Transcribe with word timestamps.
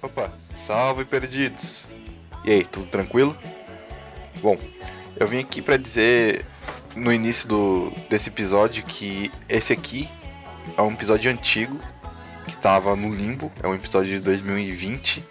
Opa, 0.00 0.32
salve 0.56 1.04
perdidos! 1.04 1.90
E 2.42 2.52
aí, 2.52 2.64
tudo 2.64 2.86
tranquilo? 2.86 3.36
Bom, 4.40 4.58
eu 5.14 5.26
vim 5.26 5.40
aqui 5.40 5.60
pra 5.60 5.76
dizer 5.76 6.46
no 6.94 7.12
início 7.12 7.46
do, 7.46 7.92
desse 8.08 8.30
episódio 8.30 8.82
que 8.82 9.30
esse 9.46 9.74
aqui 9.74 10.08
é 10.74 10.80
um 10.80 10.92
episódio 10.92 11.30
antigo 11.30 11.78
que 12.46 12.56
tava 12.56 12.96
no 12.96 13.12
limbo, 13.12 13.52
é 13.62 13.68
um 13.68 13.74
episódio 13.74 14.12
de 14.12 14.20
2020. 14.20 15.22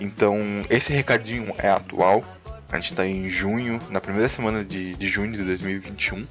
Então, 0.00 0.40
esse 0.68 0.92
recadinho 0.92 1.54
é 1.58 1.70
atual. 1.70 2.24
A 2.68 2.80
gente 2.80 2.94
tá 2.94 3.06
em 3.06 3.30
junho, 3.30 3.78
na 3.90 4.00
primeira 4.00 4.28
semana 4.28 4.64
de, 4.64 4.96
de 4.96 5.06
junho 5.06 5.30
de 5.30 5.44
2021. 5.44 6.26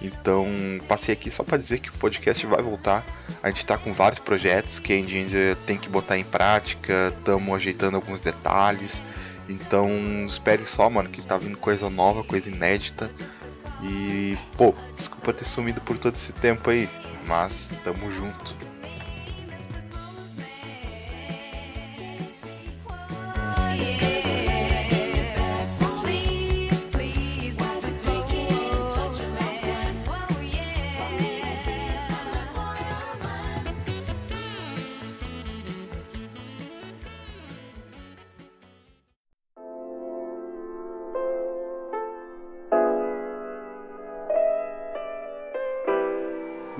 Então, 0.00 0.46
passei 0.88 1.12
aqui 1.12 1.30
só 1.30 1.42
para 1.42 1.58
dizer 1.58 1.78
que 1.80 1.90
o 1.90 1.92
podcast 1.92 2.44
vai 2.46 2.62
voltar. 2.62 3.04
A 3.42 3.50
gente 3.50 3.66
tá 3.66 3.76
com 3.76 3.92
vários 3.92 4.18
projetos 4.18 4.78
que 4.78 4.92
a 4.92 4.96
gente 4.96 5.34
tem 5.66 5.76
que 5.76 5.88
botar 5.88 6.18
em 6.18 6.24
prática, 6.24 7.12
estamos 7.16 7.54
ajeitando 7.54 7.96
alguns 7.96 8.20
detalhes. 8.20 9.02
Então, 9.48 9.90
espere 10.26 10.64
só, 10.64 10.88
mano, 10.88 11.08
que 11.08 11.20
tá 11.22 11.36
vindo 11.36 11.56
coisa 11.58 11.90
nova, 11.90 12.24
coisa 12.24 12.48
inédita. 12.48 13.10
E, 13.82 14.38
pô, 14.56 14.74
desculpa 14.96 15.32
ter 15.32 15.44
sumido 15.44 15.80
por 15.80 15.98
todo 15.98 16.14
esse 16.14 16.32
tempo 16.32 16.70
aí, 16.70 16.88
mas 17.26 17.70
tamo 17.84 18.10
junto. 18.10 18.69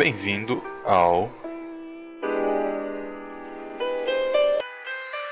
Bem-vindo 0.00 0.62
ao 0.82 1.28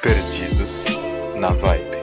Perdidos 0.03 0.85
na 1.37 1.53
Vibe. 1.53 1.97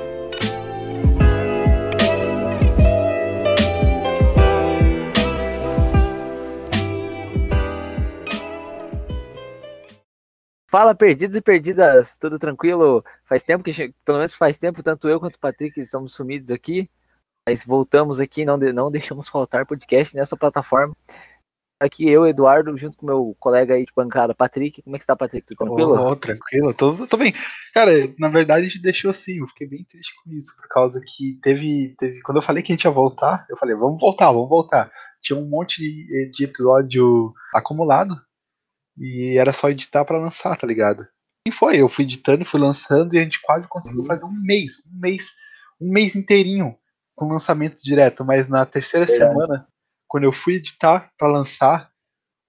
Fala, 10.68 10.96
perdidos 10.96 11.36
e 11.36 11.42
perdidas, 11.42 12.18
tudo 12.18 12.40
tranquilo? 12.40 13.06
Faz 13.26 13.44
tempo 13.44 13.64
que, 13.64 13.94
pelo 14.04 14.18
menos 14.18 14.34
faz 14.34 14.58
tempo, 14.58 14.82
tanto 14.82 15.08
eu 15.08 15.20
quanto 15.20 15.36
o 15.36 15.40
Patrick 15.40 15.80
estamos 15.80 16.16
sumidos 16.16 16.50
aqui, 16.50 16.90
mas 17.48 17.64
voltamos 17.64 18.20
aqui, 18.20 18.44
não, 18.44 18.58
de- 18.58 18.74
não 18.74 18.90
deixamos 18.90 19.30
faltar 19.30 19.68
podcast 19.68 20.16
nessa 20.16 20.36
plataforma. 20.36 20.98
Aqui 21.80 22.08
eu, 22.08 22.26
Eduardo, 22.26 22.76
junto 22.78 22.98
com 22.98 23.06
meu 23.06 23.36
colega 23.38 23.74
aí 23.74 23.86
de 23.86 23.92
bancada, 23.94 24.34
Patrick. 24.34 24.82
Como 24.82 24.96
é 24.96 25.00
que 25.00 25.04
está, 25.04 25.16
Patrick? 25.16 25.46
Tudo 25.46 25.58
tranquilo? 25.58 25.94
Ô, 25.94 26.16
tranquilo, 26.16 26.74
tô, 26.74 27.06
tô 27.06 27.18
bem. 27.18 27.34
Cara, 27.74 27.92
na 28.18 28.30
verdade 28.30 28.66
a 28.66 28.70
gente 28.70 28.82
deixou 28.82 29.12
assim, 29.12 29.40
eu 29.40 29.48
fiquei 29.48 29.68
bem 29.68 29.84
triste 29.84 30.14
com 30.24 30.32
isso, 30.32 30.56
por 30.56 30.68
causa 30.70 31.02
que 31.06 31.38
teve, 31.44 31.94
teve. 32.00 32.22
Quando 32.22 32.38
eu 32.38 32.42
falei 32.42 32.64
que 32.64 32.72
a 32.72 32.76
gente 32.76 32.86
ia 32.86 32.92
voltar, 32.92 33.46
eu 33.50 33.58
falei, 33.58 33.76
vamos 33.76 34.00
voltar, 34.00 34.32
vamos 34.32 34.48
voltar. 34.48 34.90
Tinha 35.22 35.38
um 35.38 35.50
monte 35.50 35.82
de, 35.82 36.32
de 36.32 36.46
episódio 36.46 37.34
acumulado 37.54 38.16
e 38.98 39.38
era 39.38 39.52
só 39.52 39.70
editar 39.70 40.06
pra 40.06 40.18
lançar, 40.18 40.58
tá 40.58 40.66
ligado? 40.66 41.06
E 41.46 41.52
foi, 41.52 41.82
eu 41.82 41.90
fui 41.90 42.06
editando, 42.06 42.46
fui 42.46 42.60
lançando 42.60 43.14
e 43.14 43.20
a 43.20 43.24
gente 43.24 43.42
quase 43.42 43.68
conseguiu 43.68 44.02
Uhum. 44.02 44.08
fazer 44.08 44.24
um 44.26 44.32
mês, 44.32 44.78
um 44.88 45.00
mês, 45.00 45.32
um 45.80 45.92
mês 45.92 46.16
inteirinho 46.16 46.76
com 47.14 47.28
lançamento 47.28 47.84
direto, 47.84 48.24
mas 48.24 48.48
na 48.48 48.66
terceira 48.66 49.06
Verdade. 49.06 49.32
semana, 49.34 49.68
quando 50.16 50.24
eu 50.24 50.32
fui 50.32 50.54
editar 50.56 51.12
pra 51.18 51.28
lançar, 51.28 51.92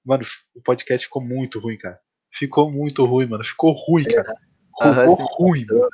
mano, 0.04 0.22
o 0.54 0.62
podcast 0.62 1.04
ficou 1.04 1.20
muito 1.20 1.58
ruim, 1.58 1.76
cara. 1.76 1.98
Ficou 2.32 2.70
muito 2.70 3.04
ruim, 3.04 3.26
mano. 3.26 3.42
Ficou 3.42 3.72
ruim, 3.72 4.04
cara. 4.04 4.36
Aham, 4.80 5.00
Ficou 5.00 5.16
sim. 5.16 5.26
ruim, 5.36 5.66
mano. 5.68 5.88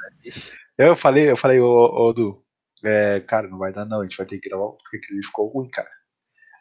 Eu 0.76 0.94
falei, 0.94 1.30
eu 1.30 1.36
falei, 1.36 1.58
ô, 1.60 2.08
ô 2.08 2.12
Du, 2.12 2.44
é, 2.84 3.20
cara, 3.20 3.48
não 3.48 3.56
vai 3.56 3.72
dar 3.72 3.86
não, 3.86 4.00
a 4.00 4.02
gente 4.02 4.18
vai 4.18 4.26
ter 4.26 4.38
que 4.38 4.50
gravar 4.50 4.68
porque 4.72 4.98
aquele 4.98 5.24
ficou 5.24 5.48
ruim, 5.48 5.70
cara. 5.70 5.88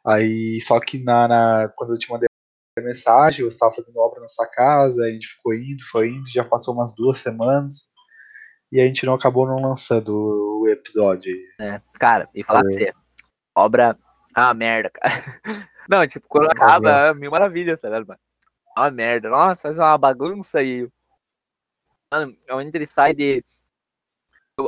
Aí, 0.07 0.61
só 0.61 0.79
que 0.79 0.97
na, 1.03 1.27
na- 1.27 1.67
quando 1.75 1.93
eu 1.93 1.99
te 1.99 2.09
mandei 2.09 2.29
a 2.79 2.81
mensagem, 2.81 3.41
eu 3.41 3.49
estava 3.49 3.73
fazendo 3.73 3.97
obra 3.99 4.21
na 4.21 4.29
sua 4.29 4.47
casa, 4.47 5.03
a 5.03 5.11
gente 5.11 5.27
ficou 5.27 5.53
indo, 5.53 5.83
foi 5.91 6.07
indo, 6.07 6.23
já 6.33 6.45
passou 6.45 6.73
umas 6.73 6.95
duas 6.95 7.17
semanas, 7.17 7.91
e 8.71 8.79
a 8.79 8.85
gente 8.87 9.05
não 9.05 9.13
acabou 9.15 9.45
não 9.45 9.61
lançando 9.61 10.15
o 10.61 10.69
episódio. 10.69 11.35
É, 11.59 11.81
cara, 11.99 12.29
e 12.33 12.45
falar 12.45 12.61
pra 12.61 12.69
É. 12.69 12.73
você, 12.73 12.93
obra, 13.57 13.97
é 14.35 14.39
uma 14.39 14.53
merda, 14.53 14.89
cara. 14.89 15.11
Não, 15.89 16.07
tipo, 16.07 16.27
quando 16.27 16.49
acaba, 16.51 17.07
é 17.07 17.13
mil 17.13 17.31
maravilhas, 17.31 17.81
tá 17.81 17.89
ligado, 17.89 18.07
mano? 18.07 18.19
É 18.77 18.79
uma 18.79 18.91
merda. 18.91 19.29
Nossa, 19.29 19.61
faz 19.63 19.77
uma 19.77 19.97
bagunça 19.97 20.59
aí. 20.59 20.87
Mano, 22.11 22.35
onde 22.51 22.77
ele 22.77 22.85
sai 22.85 23.13
de. 23.13 23.43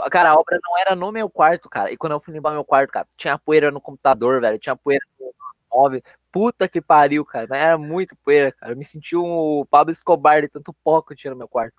Cara, 0.09 0.31
a 0.31 0.35
obra 0.35 0.59
não 0.63 0.77
era 0.77 0.95
no 0.95 1.11
meu 1.11 1.29
quarto, 1.29 1.69
cara. 1.69 1.91
E 1.91 1.97
quando 1.97 2.13
eu 2.13 2.19
fui 2.19 2.33
limpar 2.33 2.51
meu 2.51 2.65
quarto, 2.65 2.91
cara, 2.91 3.07
tinha 3.15 3.37
poeira 3.37 3.71
no 3.71 3.79
computador, 3.79 4.41
velho. 4.41 4.57
Tinha 4.57 4.75
poeira 4.75 5.05
no 5.19 5.33
móvel. 5.71 6.01
Puta 6.31 6.67
que 6.67 6.81
pariu, 6.81 7.23
cara. 7.23 7.47
Mas 7.49 7.61
era 7.61 7.77
muito 7.77 8.15
poeira, 8.17 8.51
cara. 8.51 8.73
Eu 8.73 8.77
me 8.77 8.85
senti 8.85 9.15
um 9.15 9.65
Pablo 9.69 9.91
Escobar 9.91 10.41
de 10.41 10.47
tanto 10.47 10.73
pó 10.83 11.01
que 11.01 11.13
eu 11.13 11.17
tinha 11.17 11.31
no 11.31 11.37
meu 11.37 11.47
quarto. 11.47 11.75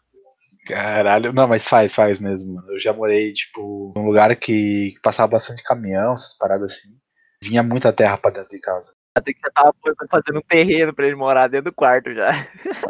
Caralho, 0.67 1.33
não, 1.33 1.47
mas 1.47 1.67
faz, 1.67 1.93
faz 1.95 2.19
mesmo, 2.19 2.55
mano. 2.55 2.73
Eu 2.73 2.81
já 2.81 2.93
morei, 2.93 3.33
tipo, 3.33 3.93
num 3.97 4.07
lugar 4.07 4.35
que 4.37 4.95
passava 5.03 5.33
bastante 5.33 5.63
caminhão, 5.63 6.15
essas 6.15 6.33
paradas 6.39 6.73
assim. 6.73 6.97
Vinha 7.45 7.63
muita 7.63 7.93
terra 7.93 8.17
pra 8.17 8.31
dentro 8.31 8.49
de 8.49 8.59
casa. 8.59 8.93
Até 9.15 9.33
que 9.33 9.41
já 9.41 9.51
tava 9.51 9.75
fazendo 10.11 10.39
um 10.39 10.49
terreno 10.49 10.95
pra 10.95 11.07
ele 11.07 11.15
morar 11.15 11.47
dentro 11.47 11.71
do 11.71 11.75
quarto 11.75 12.13
já. 12.15 12.31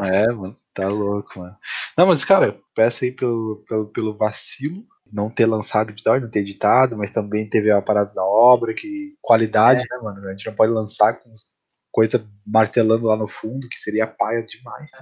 É, 0.00 0.26
mano, 0.28 0.56
tá 0.72 0.88
louco, 0.88 1.40
mano. 1.40 1.56
Não, 1.98 2.06
mas, 2.06 2.24
cara, 2.24 2.58
peço 2.74 3.04
aí 3.04 3.10
pelo, 3.10 3.64
pelo, 3.68 3.86
pelo 3.88 4.16
vacilo, 4.16 4.86
não 5.12 5.28
ter 5.28 5.44
lançado 5.46 5.88
o 5.88 5.92
episódio, 5.92 6.22
não 6.22 6.30
ter 6.30 6.40
editado, 6.40 6.96
mas 6.96 7.10
também 7.10 7.48
teve 7.50 7.70
a 7.70 7.82
parada 7.82 8.14
da 8.14 8.24
obra, 8.24 8.72
que 8.72 9.16
qualidade, 9.20 9.82
né, 9.90 9.98
mano? 10.02 10.26
A 10.26 10.30
gente 10.30 10.46
não 10.46 10.54
pode 10.54 10.72
lançar 10.72 11.14
com 11.14 11.34
coisa 11.92 12.24
martelando 12.46 13.06
lá 13.06 13.16
no 13.16 13.28
fundo, 13.28 13.68
que 13.68 13.78
seria 13.78 14.06
paia 14.06 14.42
demais. 14.42 14.92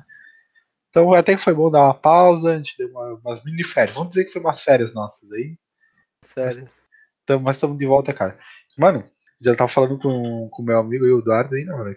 Então, 0.90 1.12
até 1.12 1.36
que 1.36 1.42
foi 1.42 1.54
bom 1.54 1.70
dar 1.70 1.84
uma 1.84 1.94
pausa, 1.94 2.52
a 2.52 2.56
gente 2.56 2.76
deu 2.76 2.88
uma- 2.88 3.14
umas 3.14 3.44
mini 3.44 3.64
férias. 3.64 3.94
Vamos 3.94 4.10
dizer 4.10 4.24
que 4.24 4.32
foi 4.32 4.42
umas 4.42 4.60
férias 4.60 4.92
nossas 4.92 5.30
aí. 5.32 5.56
Sério. 6.24 6.68
Então, 7.22 7.38
mas 7.40 7.56
estamos 7.56 7.78
de 7.78 7.86
volta, 7.86 8.12
cara. 8.12 8.38
Mano, 8.76 9.08
já 9.44 9.54
tava 9.54 9.68
falando 9.68 9.98
com 9.98 10.48
o 10.50 10.64
meu 10.64 10.78
amigo 10.78 11.04
o 11.04 11.18
Eduardo 11.18 11.54
aí, 11.54 11.64
mano, 11.64 11.94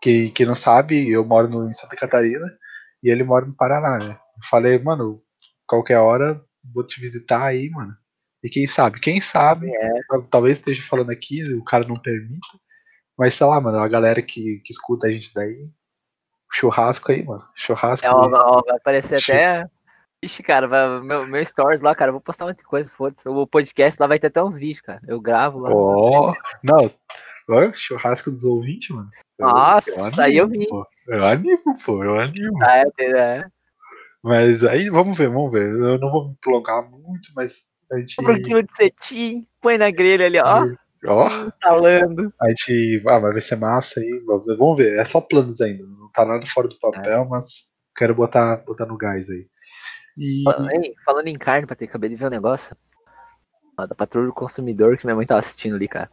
que, 0.00 0.30
que, 0.30 0.46
não 0.46 0.54
sabe, 0.54 1.10
eu 1.10 1.24
moro 1.24 1.48
no, 1.48 1.68
em 1.68 1.72
Santa 1.74 1.96
Catarina 1.96 2.46
e 3.02 3.10
ele 3.10 3.24
mora 3.24 3.46
no 3.46 3.54
Paraná, 3.54 3.98
né? 3.98 4.12
Eu 4.12 4.44
falei, 4.48 4.78
mano, 4.78 5.22
qualquer 5.66 5.98
hora 5.98 6.40
vou 6.74 6.86
te 6.86 7.00
visitar 7.00 7.44
aí, 7.44 7.68
mano. 7.70 7.94
E 8.42 8.48
quem 8.48 8.66
sabe, 8.66 9.00
quem 9.00 9.20
sabe, 9.20 9.70
tal- 10.08 10.22
talvez 10.24 10.58
esteja 10.58 10.82
falando 10.82 11.10
aqui, 11.10 11.42
o 11.54 11.64
cara 11.64 11.86
não 11.86 12.00
permita, 12.00 12.46
mas 13.18 13.34
sei 13.34 13.46
lá, 13.46 13.60
mano, 13.60 13.78
a 13.78 13.88
galera 13.88 14.22
que, 14.22 14.60
que 14.64 14.72
escuta 14.72 15.08
a 15.08 15.10
gente 15.10 15.32
daí, 15.34 15.68
churrasco 16.52 17.10
aí, 17.10 17.24
mano, 17.24 17.44
churrasco 17.56 18.06
É, 18.06 18.10
ó, 18.10 18.28
ó, 18.32 18.62
vai 18.62 18.76
aparecer 18.76 19.16
até. 19.20 19.68
Ixi, 20.22 20.42
cara, 20.42 20.66
vai, 20.66 21.00
meu, 21.00 21.26
meu 21.26 21.44
stories 21.44 21.80
lá, 21.80 21.94
cara, 21.94 22.08
eu 22.08 22.14
vou 22.14 22.20
postar 22.20 22.44
muita 22.44 22.64
coisa, 22.64 22.90
foda-se. 22.96 23.28
O 23.28 23.46
podcast 23.46 24.00
lá 24.00 24.08
vai 24.08 24.18
ter 24.18 24.26
até 24.26 24.42
uns 24.42 24.58
vídeos, 24.58 24.80
cara. 24.80 25.00
Eu 25.06 25.20
gravo 25.20 25.60
lá. 25.60 25.70
Ó, 25.72 26.34
não, 26.64 26.90
ó, 27.50 27.72
churrasco 27.72 28.30
dos 28.30 28.42
ouvintes, 28.44 28.90
mano. 28.90 29.08
Eu- 29.38 29.46
Nossa, 29.46 29.90
eu 30.00 30.08
isso 30.08 30.20
aí 30.20 30.36
eu 30.36 30.44
animo, 30.46 30.60
vi. 30.64 30.68
pô. 30.68 30.86
Eu 31.06 31.24
animo, 31.24 31.74
pô, 31.86 32.02
eu 32.04 32.18
animo. 32.18 32.58
Ah, 32.64 32.78
é, 32.98 33.04
é. 33.04 33.44
Mas 34.22 34.64
aí, 34.64 34.90
vamos 34.90 35.16
ver, 35.16 35.28
vamos 35.28 35.52
ver. 35.52 35.68
Eu 35.70 35.98
não 35.98 36.10
vou 36.10 36.28
me 36.30 36.36
prolongar 36.40 36.82
muito, 36.90 37.30
mas 37.36 37.62
a 37.92 37.98
gente. 37.98 38.16
Compra 38.16 38.34
um 38.34 38.42
quilo 38.42 38.62
de 38.64 38.76
cetim, 38.76 39.46
põe 39.60 39.78
na 39.78 39.90
grelha 39.92 40.26
ali, 40.26 40.38
ó. 40.40 40.66
Ó, 41.06 41.28
Instalando. 41.46 42.32
a 42.42 42.48
gente. 42.48 43.00
Ah, 43.06 43.20
vai 43.20 43.40
ser 43.40 43.54
massa 43.54 44.00
aí. 44.00 44.10
Vamos 44.26 44.76
ver. 44.76 44.98
É 44.98 45.04
só 45.04 45.20
planos 45.20 45.60
ainda. 45.60 45.84
Não 45.86 46.10
tá 46.10 46.24
nada 46.24 46.44
fora 46.48 46.66
do 46.66 46.76
papel, 46.80 47.24
mas 47.26 47.68
quero 47.96 48.16
botar, 48.16 48.56
botar 48.66 48.84
no 48.84 48.96
gás 48.98 49.30
aí. 49.30 49.46
E. 50.18 50.42
Ei, 50.72 50.94
falando 51.04 51.28
em 51.28 51.38
carne, 51.38 51.66
Patrick, 51.66 51.90
acabei 51.90 52.10
de 52.10 52.16
ver 52.16 52.26
um 52.26 52.30
negócio. 52.30 52.76
Ó, 53.78 53.86
Da 53.86 53.94
patrulha 53.94 54.26
do 54.26 54.32
consumidor 54.32 54.98
que 54.98 55.06
minha 55.06 55.14
mãe 55.14 55.24
tava 55.26 55.40
assistindo 55.40 55.76
ali, 55.76 55.86
cara. 55.86 56.10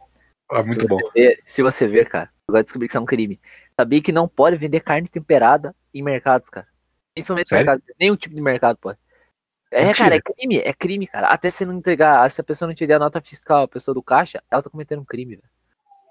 Ah, 0.50 0.62
muito 0.62 0.82
se 0.82 0.86
bom. 0.86 0.98
Ver, 1.12 1.42
se 1.44 1.60
você 1.62 1.88
ver, 1.88 2.08
cara, 2.08 2.30
agora 2.48 2.62
descobri 2.62 2.86
que 2.86 2.92
isso 2.92 2.98
é 2.98 3.00
um 3.00 3.06
crime. 3.06 3.40
Sabia 3.78 4.00
que 4.00 4.12
não 4.12 4.28
pode 4.28 4.56
vender 4.56 4.80
carne 4.80 5.08
temperada 5.08 5.74
em 5.92 6.02
mercados, 6.02 6.48
cara. 6.48 6.68
Principalmente 7.12 7.48
Sério? 7.48 7.66
mercado. 7.66 7.82
Nenhum 7.98 8.14
tipo 8.16 8.34
de 8.34 8.40
mercado 8.40 8.78
pode. 8.78 8.98
É, 9.72 9.86
Mentira. 9.86 10.04
cara, 10.04 10.14
é 10.14 10.20
crime, 10.20 10.58
é 10.58 10.72
crime, 10.72 11.06
cara. 11.08 11.26
Até 11.26 11.50
se 11.50 11.66
não 11.66 11.74
entregar, 11.74 12.30
se 12.30 12.40
a 12.40 12.44
pessoa 12.44 12.68
não 12.68 12.74
te 12.74 12.86
der 12.86 12.94
a 12.94 12.98
nota 13.00 13.20
fiscal, 13.20 13.64
a 13.64 13.68
pessoa 13.68 13.94
do 13.94 14.02
caixa, 14.02 14.40
ela 14.48 14.62
tá 14.62 14.70
cometendo 14.70 15.00
um 15.00 15.04
crime, 15.04 15.34
velho. 15.34 15.48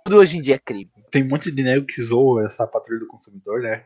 Tudo 0.03 0.17
hoje 0.17 0.37
em 0.37 0.41
dia 0.41 0.55
é 0.55 0.59
crime. 0.59 0.91
Tem 1.09 1.23
um 1.23 1.29
monte 1.29 1.49
de 1.49 1.63
nego 1.63 1.85
que 1.85 2.01
zoa 2.01 2.45
essa 2.45 2.67
patrulha 2.67 2.99
do 2.99 3.07
consumidor, 3.07 3.61
né? 3.61 3.85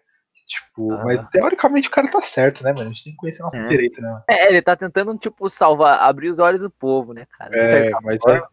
Tipo, 0.49 0.91
Ah. 0.93 1.03
mas 1.05 1.23
teoricamente 1.29 1.87
o 1.87 1.91
cara 1.91 2.09
tá 2.09 2.19
certo, 2.21 2.63
né, 2.63 2.73
mano? 2.73 2.89
A 2.89 2.91
gente 2.91 3.03
tem 3.03 3.13
que 3.13 3.19
conhecer 3.19 3.43
nosso 3.43 3.61
É. 3.61 3.67
direito, 3.67 4.01
né? 4.01 4.09
mano? 4.09 4.23
É, 4.27 4.49
ele 4.49 4.63
tá 4.63 4.75
tentando, 4.75 5.15
tipo, 5.15 5.47
salvar, 5.47 5.99
abrir 5.99 6.29
os 6.29 6.39
olhos 6.39 6.59
do 6.61 6.71
povo, 6.71 7.13
né, 7.13 7.27
cara? 7.37 7.55
É, 7.55 7.91
mas 8.01 8.19
é, 8.27 8.39
o, 8.39 8.47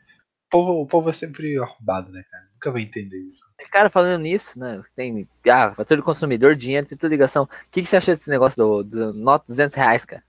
povo, 0.50 0.72
o 0.82 0.86
povo 0.86 1.08
é 1.08 1.12
sempre 1.14 1.58
arrombado, 1.58 2.12
né, 2.12 2.22
cara? 2.30 2.44
Nunca 2.52 2.70
vai 2.70 2.82
entender 2.82 3.16
isso. 3.16 3.40
Cara 3.70 3.88
falando 3.88 4.20
nisso, 4.20 4.58
né? 4.58 4.82
Tem. 4.94 5.26
Ah, 5.50 5.72
fator 5.74 5.96
do 5.96 6.02
consumidor, 6.02 6.54
dinheiro, 6.54 6.86
tem 6.86 6.96
tudo 6.98 7.10
ligação. 7.10 7.44
O 7.44 7.48
que, 7.70 7.80
que 7.80 7.86
você 7.88 7.96
achou 7.96 8.14
desse 8.14 8.28
negócio 8.30 8.56
do, 8.58 8.84
do 8.84 9.12
nota 9.14 9.46
200 9.48 9.74
reais, 9.74 10.04
cara? 10.04 10.22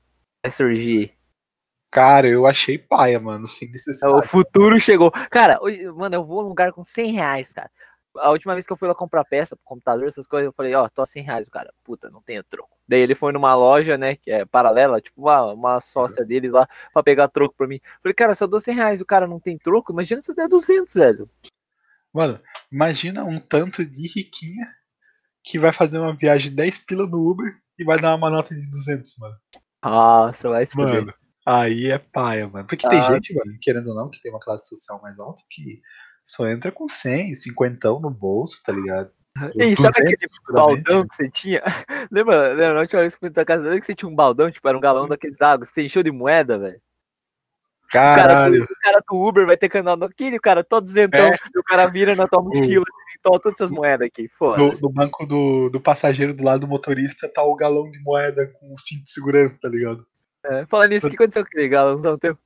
Vai 0.44 0.52
surgir. 0.52 1.14
Cara, 1.92 2.28
eu 2.28 2.46
achei 2.48 2.78
paia, 2.78 3.19
mano, 3.19 3.48
sem 3.48 3.68
O 3.68 3.72
necessidade. 3.72 4.28
futuro 4.28 4.80
chegou. 4.80 5.12
Cara, 5.30 5.58
hoje, 5.62 5.86
mano, 5.92 6.16
eu 6.16 6.25
vou 6.25 6.44
num 6.44 6.50
lugar 6.50 6.72
com 6.74 6.84
100 6.84 7.12
reais, 7.14 7.52
cara. 7.54 7.69
A 8.19 8.30
última 8.30 8.54
vez 8.54 8.66
que 8.66 8.74
eu 8.74 8.78
fui 8.78 8.88
lá 8.88 8.96
comprar 8.96 9.24
peça 9.25 9.56
pro 9.56 9.66
computador, 9.66 10.08
essas 10.08 10.28
coisas, 10.28 10.46
eu 10.48 10.54
falei, 10.54 10.74
ó, 10.75 10.88
tô 10.90 11.02
a 11.02 11.06
100 11.06 11.24
reais, 11.24 11.48
o 11.48 11.52
cara. 11.52 11.74
Puta, 11.84 12.10
não 12.10 12.22
tenho 12.22 12.44
troco. 12.44 12.78
Daí 12.88 13.02
ele 13.02 13.16
foi 13.16 13.31
numa 13.31 13.54
loja, 13.56 13.98
né, 13.98 14.16
que 14.16 14.31
é 14.31 14.46
paralela, 14.46 15.02
tipo, 15.02 15.22
uma, 15.22 15.52
uma 15.54 15.81
sócia 15.81 16.24
deles 16.25 16.52
lá, 16.52 16.68
pra 16.94 17.04
pegar 17.04 17.28
troco 17.28 17.56
pra 17.58 17.68
mim. 17.68 17.81
Falei, 18.02 18.14
cara, 18.14 18.34
se 18.36 18.44
eu 18.44 18.48
dou 18.48 18.62
100 18.62 18.75
reais 18.75 19.02
o 19.02 19.06
cara 19.06 19.28
não 19.28 19.40
tem 19.40 19.58
troco, 19.58 19.92
imagina 19.92 20.22
se 20.22 20.31
eu 20.31 20.36
der 20.36 20.48
200, 20.48 20.94
velho. 20.94 21.30
Mano, 22.14 22.40
imagina 22.72 23.24
um 23.24 23.40
tanto 23.40 23.86
de 23.86 24.08
riquinha 24.08 24.66
que 25.44 25.60
vai 25.60 25.72
fazer 25.72 26.00
uma 26.00 26.16
viagem 26.16 26.50
de 26.50 26.56
10 26.56 26.80
pila 26.80 27.06
no 27.06 27.30
Uber 27.30 27.56
e 27.78 27.84
vai 27.84 28.00
dar 28.00 28.16
uma 28.16 28.30
nota 28.30 28.56
de 28.56 28.69
200, 28.69 29.18
mano. 29.18 29.36
Nossa, 29.84 30.50
vai 30.50 30.66
se. 30.66 30.75
Mano, 30.75 31.14
aí 31.46 31.92
é 31.92 31.98
paia, 31.98 32.48
mano. 32.48 32.68
Porque 32.68 32.88
tem 32.88 33.00
Ah. 33.00 33.04
gente, 33.04 33.34
mano, 33.34 33.58
querendo 33.62 33.90
ou 33.90 33.96
não, 33.96 34.10
que 34.10 34.22
tem 34.22 34.31
uma 34.31 34.40
classe 34.40 34.68
social 34.68 35.02
mais 35.02 35.19
alta 35.19 35.42
que 35.50 35.81
só 36.27 36.47
entra 36.47 36.71
com 36.71 36.88
100, 36.88 37.33
50 37.33 37.88
no 37.88 38.09
bolso, 38.09 38.62
tá 38.62 38.74
ligado? 38.74 39.09
E 39.56 39.75
sabe 39.75 39.89
aquele 39.89 40.15
200 40.15 40.38
futuramente. 40.38 40.83
baldão 40.83 41.07
que 41.07 41.15
você 41.15 41.29
tinha? 41.29 41.62
Lembra, 42.12 42.50
lembra 42.50 42.74
na 42.74 42.79
última 42.81 43.01
vez 43.01 43.13
que 43.13 43.25
eu 43.25 43.29
fui 43.29 43.33
na 43.35 43.45
casa, 43.45 43.63
lembra 43.63 43.79
que 43.79 43.85
você 43.85 43.95
tinha 43.95 44.09
um 44.09 44.15
baldão, 44.15 44.51
tipo, 44.51 44.68
era 44.68 44.77
um 44.77 44.81
galão 44.81 45.07
daqueles 45.07 45.39
água, 45.41 45.65
que 45.65 45.74
você 45.74 45.83
encheu 45.83 46.03
de 46.03 46.12
moeda, 46.12 46.57
velho? 46.57 46.81
O 47.83 47.88
cara, 47.89 48.24
do, 48.24 48.27
Caralho, 48.27 48.63
o 48.63 48.68
cara 48.81 49.03
do 49.07 49.15
Uber 49.15 49.45
vai 49.45 49.56
ter 49.56 49.69
que 49.69 49.77
andar 49.77 49.95
naquele, 49.95 50.39
cara, 50.39 50.63
todo 50.63 50.83
duzentão, 50.83 51.27
É. 51.27 51.38
e 51.56 51.59
o 51.59 51.63
cara 51.63 51.88
vira 51.88 52.15
na 52.15 52.27
tua 52.27 52.41
mochila 52.41 52.83
e 53.15 53.19
toma 53.21 53.39
todas 53.39 53.62
essas 53.62 53.71
moedas 53.71 54.07
aqui, 54.07 54.27
foda 54.38 54.57
no, 54.57 54.71
no 54.81 54.89
banco 54.89 55.25
do, 55.25 55.69
do 55.69 55.80
passageiro 55.80 56.33
do 56.33 56.44
lado 56.44 56.62
do 56.62 56.68
motorista 56.68 57.30
tá 57.30 57.41
o 57.44 57.56
galão 57.56 57.89
de 57.89 58.00
moeda 58.01 58.47
com 58.59 58.73
o 58.73 58.80
cinto 58.80 59.06
de 59.06 59.12
segurança, 59.12 59.57
tá 59.62 59.69
ligado? 59.69 60.06
É, 60.44 60.65
falando 60.65 60.89
nisso, 60.89 61.07
o 61.07 61.09
que 61.09 61.15
aconteceu 61.15 61.44
com 61.44 61.47
aquele 61.47 61.69
galãozão 61.69 62.18
teu? 62.18 62.38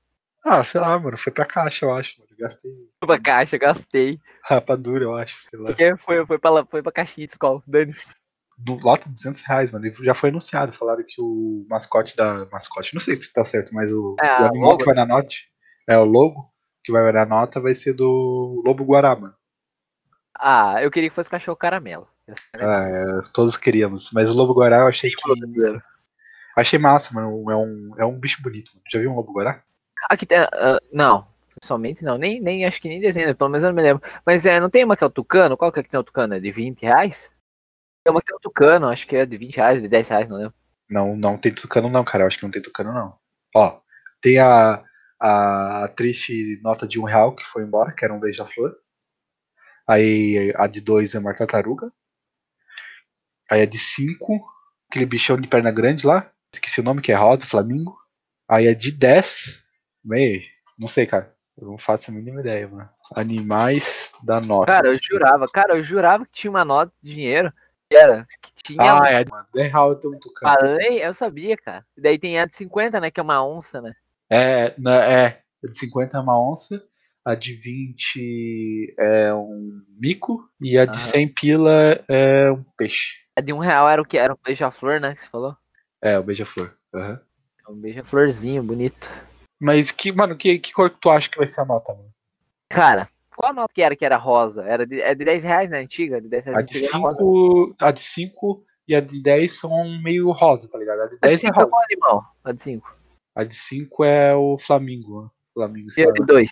Ah, 0.44 0.63
sei 0.63 0.81
lá, 0.81 0.98
mano, 1.00 1.18
foi 1.18 1.31
pra 1.31 1.45
caixa, 1.45 1.86
eu 1.86 1.94
acho, 1.94 2.19
mano. 2.19 2.31
Gastei 2.42 2.72
pra 3.00 3.20
caixa, 3.20 3.58
gastei. 3.58 4.20
rapadura, 4.44 5.04
eu 5.04 5.14
acho, 5.14 5.48
sei 5.50 5.60
lá. 5.60 5.68
Porque 5.68 5.96
foi, 5.98 6.26
foi, 6.26 6.40
pra, 6.40 6.66
foi 6.66 6.82
pra 6.82 6.92
caixinha 6.92 7.28
de 7.28 7.34
escola, 7.34 7.62
dane-se. 7.68 8.16
Do 8.58 8.76
lote 8.76 9.06
de 9.08 9.14
200 9.14 9.42
reais, 9.42 9.72
mano. 9.72 9.92
Já 10.04 10.14
foi 10.16 10.30
anunciado. 10.30 10.74
Falaram 10.74 11.04
que 11.08 11.22
o 11.22 11.66
mascote 11.70 12.16
da. 12.16 12.46
Mascote, 12.52 12.94
não 12.94 13.02
sei 13.02 13.20
se 13.20 13.32
tá 13.34 13.44
certo, 13.46 13.74
mas 13.74 13.92
o, 13.92 14.16
É, 14.22 14.42
o 14.42 14.44
o 14.44 14.48
animal 14.48 14.70
logo, 14.72 14.78
que 14.80 14.86
vai 14.86 14.96
na 14.96 15.06
nota. 15.06 15.34
É, 15.88 15.98
o 15.98 16.04
logo 16.06 16.52
que 16.84 16.92
vai 16.92 17.12
na 17.12 17.26
nota 17.26 17.60
vai 17.60 17.76
ser 17.76 17.94
do 17.94 18.62
Lobo 18.66 18.84
Guará, 18.84 19.16
mano. 19.16 19.34
Ah, 20.38 20.82
eu 20.82 20.90
queria 20.90 21.10
que 21.10 21.16
fosse 21.16 21.30
cachorro 21.30 21.58
caramelo. 21.58 22.08
É 22.28 22.34
Ah, 22.56 22.88
é, 22.88 23.06
todos 23.34 23.58
queríamos. 23.58 24.12
Mas 24.12 24.30
o 24.30 24.34
Lobo 24.34 24.54
Guará 24.54 24.80
eu 24.80 24.88
achei 24.88 25.10
que. 25.10 25.16
símbolo 25.16 25.40
brasileiro. 25.40 25.82
Achei 26.56 26.78
massa, 26.80 27.14
mano. 27.14 27.52
É 27.52 27.56
um, 27.56 27.92
é 28.00 28.06
um 28.06 28.20
bicho 28.20 28.42
bonito, 28.42 28.72
mano. 28.74 28.84
Já 28.92 29.00
viu 29.00 29.12
um 29.12 29.16
Lobo 29.16 29.34
Guará? 29.34 29.64
Aqui 30.10 30.26
tem. 30.26 30.40
ah, 30.40 30.80
não, 30.92 31.28
pessoalmente 31.59 32.03
não. 32.03 32.18
Nem, 32.18 32.39
nem 32.42 32.65
acho 32.65 32.81
que 32.81 32.89
nem 32.89 33.00
desenho, 33.00 33.36
pelo 33.36 33.50
menos 33.50 33.63
eu 33.63 33.69
não 33.69 33.75
me 33.75 33.81
lembro. 33.81 34.03
Mas 34.25 34.45
é, 34.45 34.59
não 34.59 34.69
tem 34.69 34.83
uma 34.83 34.98
que 34.98 35.03
é 35.03 35.07
o 35.07 35.09
Tucano? 35.09 35.57
Qual 35.57 35.71
que 35.71 35.80
é 35.80 35.83
que 35.83 35.89
tem 35.89 36.00
o 36.00 36.03
Tucano? 36.03 36.33
É 36.33 36.39
de 36.39 36.51
20 36.51 36.81
reais? 36.83 37.31
Tem 38.03 38.12
uma 38.12 38.21
que 38.21 38.31
é 38.31 38.36
o 38.36 38.39
Tucano, 38.39 38.88
acho 38.88 39.07
que 39.07 39.15
é 39.15 39.25
de 39.25 39.38
20 39.38 39.56
reais, 39.56 39.81
de 39.81 39.88
10 39.88 40.09
reais, 40.09 40.30
não 40.30 40.38
lembro. 40.38 40.53
Não, 40.89 41.15
não 41.15 41.38
tem 41.38 41.53
tucano, 41.53 41.89
não, 41.89 42.03
cara. 42.03 42.24
Eu 42.24 42.27
acho 42.27 42.38
que 42.38 42.44
não 42.44 42.51
tem 42.51 42.62
tucano, 42.62 42.94
não. 42.94 43.18
Ó, 43.56 43.80
tem 44.21 44.39
a, 44.39 44.83
a 45.19 45.88
triste 45.95 46.59
nota 46.62 46.88
de 46.88 47.00
um 47.00 47.03
real 47.03 47.36
que 47.36 47.44
foi 47.45 47.63
embora, 47.63 47.94
que 47.94 48.03
era 48.03 48.13
um 48.13 48.19
beija-flor. 48.19 48.75
Aí 49.88 50.53
a 50.57 50.68
de 50.68 50.81
dois 50.81 51.15
é 51.15 51.19
uma 51.19 51.33
tartaruga. 51.33 51.92
Aí 53.50 53.62
a 53.62 53.65
de 53.65 53.77
cinco, 53.77 54.45
aquele 54.89 55.06
bichão 55.06 55.39
de 55.39 55.48
perna 55.48 55.71
grande 55.71 56.06
lá. 56.06 56.30
Esqueci 56.53 56.81
o 56.81 56.83
nome, 56.83 57.01
que 57.01 57.12
é 57.12 57.15
rosa, 57.15 57.45
flamingo. 57.45 57.98
Aí 58.48 58.68
a 58.68 58.74
de 58.74 58.92
10, 58.92 59.63
meio, 60.03 60.42
não 60.77 60.88
sei, 60.88 61.07
cara. 61.07 61.33
Eu 61.62 61.68
não 61.68 61.78
faço 61.78 62.10
a 62.10 62.13
mínima 62.13 62.42
ideia, 62.42 62.68
mano. 62.68 62.90
Animais 63.16 64.13
da 64.24 64.42
nota. 64.42 64.66
Cara, 64.66 64.88
eu 64.88 64.98
jurava, 64.98 65.46
cara, 65.48 65.75
eu 65.78 65.84
jurava 65.84 66.25
que 66.25 66.31
tinha 66.31 66.50
uma 66.50 66.66
nota 66.66 66.92
de 67.04 67.13
dinheiro 67.13 67.54
era, 67.96 68.25
que 68.42 68.52
tinha. 68.63 69.02
Ah, 69.02 69.12
é, 69.12 69.25
mano. 69.25 69.46
10 69.54 69.72
real 69.72 69.96
tem 69.96 70.10
um 70.10 70.19
tucano. 70.19 70.54
Falei, 70.54 71.06
eu 71.06 71.13
sabia, 71.13 71.58
cara. 71.58 71.86
E 71.96 72.02
daí 72.02 72.18
tem 72.18 72.40
a 72.40 72.46
de 72.46 72.56
50, 72.56 73.00
né? 73.00 73.12
Que 73.12 73.19
é 73.19 73.24
uma 73.24 73.46
onça, 73.46 73.81
né? 73.81 73.94
É, 74.30 74.74
né, 74.80 75.25
é. 75.25 75.42
A 75.63 75.68
de 75.68 75.78
50 75.78 76.18
é 76.18 76.19
uma 76.19 76.42
onça, 76.42 76.81
a 77.24 77.36
de 77.36 77.54
20 77.54 78.96
é 78.98 79.34
um 79.34 79.84
mico 80.00 80.50
e 80.60 80.78
a 80.78 80.86
de 80.86 80.98
Aham. 80.98 81.12
100 81.12 81.34
pila 81.34 82.04
é 82.08 82.52
um 82.52 82.63
peixe. 82.75 83.18
A 83.36 83.42
de 83.42 83.54
um 83.54 83.60
real 83.60 83.88
era 83.90 84.02
o 84.02 84.06
que? 84.06 84.18
Era 84.18 84.34
um 84.34 84.38
beija-flor, 84.44 85.00
né? 85.00 85.13
Que 85.13 85.22
você 85.22 85.28
falou? 85.28 85.56
É, 86.02 86.18
o 86.18 86.24
beija-flor. 86.24 86.74
aham. 86.96 87.19
Um 87.69 87.75
beija-florzinho, 87.80 88.63
bonito. 88.63 89.08
Mas 89.62 89.92
que, 89.92 90.12
mano, 90.12 90.36
que, 90.36 90.58
que 90.58 90.74
cor 90.74 90.90
que 90.90 90.98
tu 91.00 91.10
acha 91.12 91.30
que 91.30 91.38
vai 91.38 91.46
ser 91.46 91.62
a 91.62 91.66
nota, 91.66 91.94
mano? 91.94 92.10
Cara, 92.69 93.08
qual 93.36 93.52
a 93.52 93.54
nota 93.54 93.72
que 93.74 93.81
era 93.84 93.96
que 93.96 94.04
era 94.04 94.18
rosa? 94.18 94.63
Era 94.63 94.88
de, 94.88 95.00
é 95.00 95.13
de 95.13 95.24
10 95.24 95.44
reais, 95.44 95.69
né? 95.69 95.80
Antiga? 95.81 96.19
De 96.19 96.28
10 96.28 96.46
reais 96.46 96.58
A 96.58 96.62
de. 96.63 96.78
5, 96.80 97.75
a 97.80 97.92
de 97.92 98.02
5 98.02 98.63
e 98.88 98.96
a 98.96 99.00
de 99.00 99.22
10 99.22 99.60
são 99.60 100.02
meio 100.02 100.31
rosa, 100.31 100.68
tá 100.72 100.78
ligado? 100.80 101.02
A 101.02 101.06
de 101.06 101.13
A 101.13 101.16
de 101.16 101.19
10 101.22 101.38
é 101.38 101.40
5 101.42 101.54
é 101.60 101.63
rosa. 101.63 101.69
qual 101.69 101.84
animal? 101.84 102.24
A 102.44 102.52
de 102.52 102.62
5. 102.63 102.98
A 103.36 103.44
de 103.44 103.56
5 103.56 104.04
é 104.04 104.36
o 104.36 104.58
Flamingo. 104.58 105.24
né? 105.24 105.30
Flamingo, 105.54 105.90
E 105.96 106.02
a 106.02 106.12
de 106.12 106.25
2? 106.25 106.52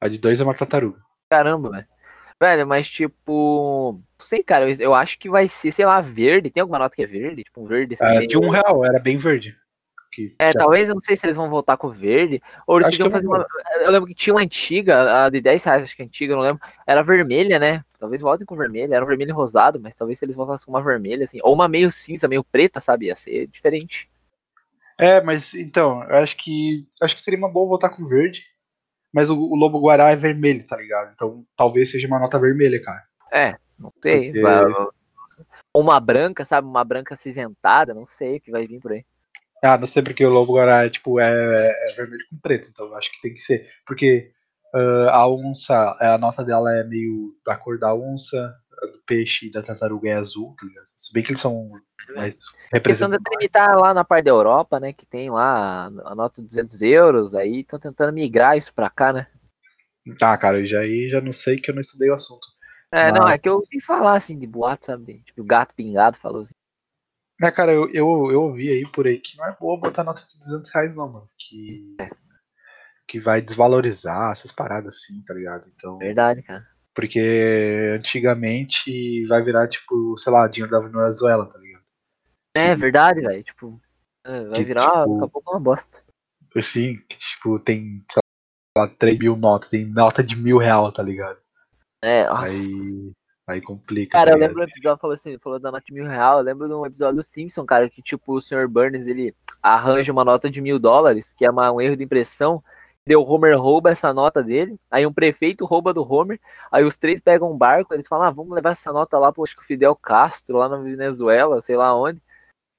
A 0.00 0.08
de 0.08 0.18
2 0.18 0.40
é 0.40 0.44
uma 0.44 0.54
tartaruga. 0.54 1.00
Caramba, 1.28 1.70
velho. 1.70 1.86
Velho, 2.40 2.66
mas 2.66 2.86
tipo. 2.88 3.98
Não 4.18 4.26
sei, 4.26 4.42
cara. 4.44 4.70
Eu, 4.70 4.76
eu 4.78 4.94
acho 4.94 5.18
que 5.18 5.28
vai 5.28 5.48
ser, 5.48 5.72
sei 5.72 5.86
lá, 5.86 6.00
verde. 6.02 6.50
Tem 6.50 6.60
alguma 6.60 6.78
nota 6.78 6.94
que 6.94 7.02
é 7.02 7.06
verde? 7.06 7.42
Tipo, 7.44 7.62
um 7.62 7.66
verde 7.66 7.94
assim. 7.94 8.04
Meio- 8.18 8.28
de 8.28 8.38
1 8.38 8.50
real, 8.50 8.84
era 8.84 8.98
bem 9.00 9.16
verde. 9.18 9.56
Que 10.16 10.34
É, 10.38 10.46
já- 10.46 10.60
talvez, 10.60 10.88
eu 10.88 10.94
não 10.94 11.02
sei 11.02 11.14
se 11.14 11.26
eles 11.26 11.36
vão 11.36 11.50
voltar 11.50 11.76
com 11.76 11.88
o 11.88 11.92
verde. 11.92 12.40
Ou 12.66 12.78
eles 12.78 12.88
Acho 12.88 12.96
podiam 12.96 13.10
fazer 13.10 13.26
eu 13.26 13.30
uma. 13.30 13.46
Eu 13.82 13.90
lembro 13.90 14.08
que 14.08 14.14
tinha 14.14 14.32
uma 14.32 14.40
antiga, 14.40 15.26
a 15.26 15.28
de 15.28 15.42
10 15.42 15.62
reais, 15.62 15.82
acho 15.82 15.94
que 15.94 16.00
é 16.00 16.06
antiga, 16.06 16.32
eu 16.32 16.36
não 16.38 16.42
lembro. 16.42 16.62
Era 16.86 17.02
vermelha, 17.02 17.58
né? 17.58 17.84
Talvez 17.98 18.22
voltem 18.22 18.46
com 18.46 18.56
vermelha. 18.56 18.94
Era 18.94 19.04
um 19.04 19.08
vermelho 19.08 19.28
e 19.28 19.34
rosado, 19.34 19.78
mas 19.78 19.94
talvez 19.94 20.18
se 20.18 20.24
eles 20.24 20.34
voltassem 20.34 20.64
com 20.64 20.72
uma 20.72 20.82
vermelha, 20.82 21.24
assim. 21.24 21.38
Ou 21.42 21.52
uma 21.52 21.68
meio 21.68 21.92
cinza, 21.92 22.26
meio 22.26 22.42
preta, 22.42 22.80
sabe? 22.80 23.06
Ia 23.06 23.16
ser 23.16 23.46
diferente. 23.48 24.08
É, 24.98 25.20
mas 25.20 25.52
então, 25.52 26.02
eu 26.04 26.16
acho 26.16 26.34
que 26.38 26.88
acho 27.02 27.14
que 27.14 27.20
seria 27.20 27.38
uma 27.38 27.50
boa 27.52 27.68
voltar 27.68 27.90
com 27.90 28.06
verde. 28.06 28.42
Mas 29.12 29.28
o, 29.28 29.38
o 29.38 29.54
lobo 29.54 29.78
guará 29.80 30.10
é 30.10 30.16
vermelho, 30.16 30.66
tá 30.66 30.78
ligado? 30.78 31.12
Então 31.14 31.44
talvez 31.54 31.90
seja 31.90 32.06
uma 32.06 32.18
nota 32.18 32.38
vermelha, 32.38 32.82
cara. 32.82 33.02
É, 33.30 33.56
não 33.78 33.92
sei. 34.02 34.32
Porque- 34.32 34.96
uma 35.74 36.00
branca, 36.00 36.42
sabe? 36.46 36.66
Uma 36.66 36.82
branca 36.84 37.14
acinzentada, 37.14 37.92
não 37.92 38.06
sei 38.06 38.38
o 38.38 38.40
que 38.40 38.50
vai 38.50 38.66
vir 38.66 38.80
por 38.80 38.92
aí. 38.92 39.04
Ah, 39.62 39.78
não 39.78 39.86
sei 39.86 40.02
porque 40.02 40.24
o 40.24 40.30
lobo 40.30 40.54
guará 40.54 40.84
é 40.84 40.90
tipo 40.90 41.18
é, 41.18 41.70
é 41.90 41.92
vermelho 41.96 42.24
com 42.30 42.38
preto, 42.38 42.68
então 42.70 42.86
eu 42.86 42.94
acho 42.94 43.10
que 43.12 43.20
tem 43.22 43.34
que 43.34 43.40
ser. 43.40 43.68
Porque 43.86 44.30
ah, 44.74 45.10
a 45.16 45.28
onça, 45.28 45.96
a 46.00 46.18
nota 46.18 46.44
dela 46.44 46.72
é 46.74 46.84
meio 46.84 47.34
da 47.44 47.56
cor 47.56 47.78
da 47.78 47.94
onça, 47.94 48.54
do 48.92 49.02
peixe 49.06 49.46
e 49.46 49.50
da 49.52 49.62
tartaruga 49.62 50.08
é 50.10 50.14
azul, 50.14 50.54
tá 50.58 50.66
ligado? 50.66 50.86
Se 50.96 51.12
bem 51.12 51.22
que 51.22 51.30
eles 51.30 51.40
são 51.40 51.70
mais 52.14 52.36
A 52.72 52.78
questão 52.80 53.08
de 53.08 53.16
representativos. 53.16 53.30
limitar 53.30 53.76
lá 53.78 53.94
na 53.94 54.04
parte 54.04 54.24
da 54.26 54.30
Europa, 54.30 54.78
né? 54.78 54.92
Que 54.92 55.06
tem 55.06 55.30
lá 55.30 55.86
a 55.86 56.14
nota 56.14 56.42
de 56.42 56.48
200 56.48 56.82
euros, 56.82 57.34
aí 57.34 57.60
estão 57.60 57.80
tentando 57.80 58.12
migrar 58.14 58.56
isso 58.56 58.72
pra 58.74 58.90
cá, 58.90 59.12
né? 59.12 59.26
Ah, 60.22 60.36
cara, 60.38 60.60
eu 60.60 60.66
já 60.66 60.80
aí 60.80 61.08
já 61.08 61.20
não 61.20 61.32
sei 61.32 61.56
que 61.58 61.70
eu 61.70 61.74
não 61.74 61.80
estudei 61.80 62.10
o 62.10 62.14
assunto. 62.14 62.46
É, 62.92 63.10
não, 63.10 63.22
é 63.22 63.30
Mas- 63.32 63.42
que 63.42 63.48
eu 63.48 63.54
ouvi 63.54 63.80
falar 63.80 64.16
assim 64.16 64.38
de 64.38 64.46
boato, 64.46 64.86
sabe? 64.86 65.20
Tipo, 65.24 65.42
o 65.42 65.44
gato 65.44 65.74
pingado 65.74 66.16
falou 66.18 66.42
assim. 66.42 66.54
Mas, 67.38 67.54
cara, 67.54 67.72
eu, 67.72 67.88
eu, 67.90 68.30
eu 68.32 68.42
ouvi 68.42 68.70
aí 68.70 68.90
por 68.90 69.06
aí 69.06 69.18
que 69.18 69.36
não 69.36 69.46
é 69.46 69.56
boa 69.58 69.78
botar 69.78 70.02
nota 70.02 70.22
de 70.26 70.38
200 70.38 70.70
reais, 70.70 70.96
não, 70.96 71.08
mano. 71.08 71.30
Que, 71.38 71.96
que 73.06 73.20
vai 73.20 73.42
desvalorizar 73.42 74.32
essas 74.32 74.50
paradas 74.50 74.96
assim, 74.96 75.22
tá 75.22 75.34
ligado? 75.34 75.70
Então, 75.74 75.98
Verdade, 75.98 76.42
cara. 76.42 76.66
porque 76.94 77.92
antigamente 77.94 79.26
vai 79.26 79.42
virar, 79.42 79.68
tipo, 79.68 80.16
sei 80.16 80.32
lá, 80.32 80.48
dinheiro 80.48 80.72
da 80.72 80.80
Venezuela, 80.80 81.46
tá 81.46 81.58
ligado? 81.58 81.84
É 82.54 82.74
verdade, 82.74 83.20
velho. 83.20 83.42
Tipo, 83.44 83.80
é, 84.24 84.44
vai 84.44 84.64
virar 84.64 85.02
tipo, 85.02 85.12
daqui 85.14 85.24
a 85.24 85.28
pouco 85.28 85.50
uma 85.50 85.60
bosta. 85.60 86.02
Assim, 86.56 86.96
que, 87.06 87.18
tipo, 87.18 87.58
tem, 87.58 88.02
sei 88.10 88.20
lá, 88.78 88.88
3 88.88 89.18
mil 89.20 89.36
notas, 89.36 89.68
tem 89.68 89.84
nota 89.84 90.24
de 90.24 90.36
mil 90.36 90.56
real, 90.56 90.90
tá 90.90 91.02
ligado? 91.02 91.38
É, 92.02 92.24
nossa. 92.26 92.50
Aí, 92.50 93.12
aí 93.46 93.60
complica. 93.60 94.12
Cara, 94.12 94.30
tá 94.30 94.36
eu 94.36 94.40
lembro 94.40 94.56
do 94.56 94.62
episódio, 94.70 95.00
falou 95.00 95.14
assim, 95.14 95.38
falou 95.38 95.58
da 95.58 95.70
nota 95.70 95.84
de 95.86 95.92
mil 95.92 96.06
real, 96.06 96.38
eu 96.38 96.44
lembro 96.44 96.66
de 96.66 96.74
um 96.74 96.84
episódio 96.84 97.16
do 97.16 97.22
Simpson, 97.22 97.64
cara, 97.64 97.88
que 97.88 98.02
tipo, 98.02 98.34
o 98.34 98.40
Sr. 98.40 98.66
Burns, 98.68 99.06
ele 99.06 99.34
arranja 99.62 100.12
uma 100.12 100.24
nota 100.24 100.50
de 100.50 100.60
mil 100.60 100.78
dólares, 100.78 101.34
que 101.34 101.44
é 101.44 101.50
uma- 101.50 101.70
um 101.72 101.80
erro 101.80 101.96
de 101.96 102.04
impressão, 102.04 102.62
o 103.08 103.20
Homer 103.22 103.56
rouba 103.56 103.90
essa 103.90 104.12
nota 104.12 104.42
dele, 104.42 104.76
aí 104.90 105.06
um 105.06 105.12
prefeito 105.12 105.64
rouba 105.64 105.94
do 105.94 106.02
Homer, 106.02 106.40
aí 106.72 106.82
os 106.84 106.98
três 106.98 107.20
pegam 107.20 107.52
um 107.52 107.56
barco, 107.56 107.94
eles 107.94 108.08
falam, 108.08 108.26
ah, 108.26 108.30
vamos 108.32 108.52
levar 108.52 108.72
essa 108.72 108.92
nota 108.92 109.16
lá 109.16 109.32
pro 109.32 109.44
acho 109.44 109.54
que 109.54 109.62
o 109.62 109.64
Fidel 109.64 109.94
Castro, 109.94 110.56
lá 110.58 110.68
na 110.68 110.76
Venezuela, 110.78 111.62
sei 111.62 111.76
lá 111.76 111.94
onde. 111.94 112.20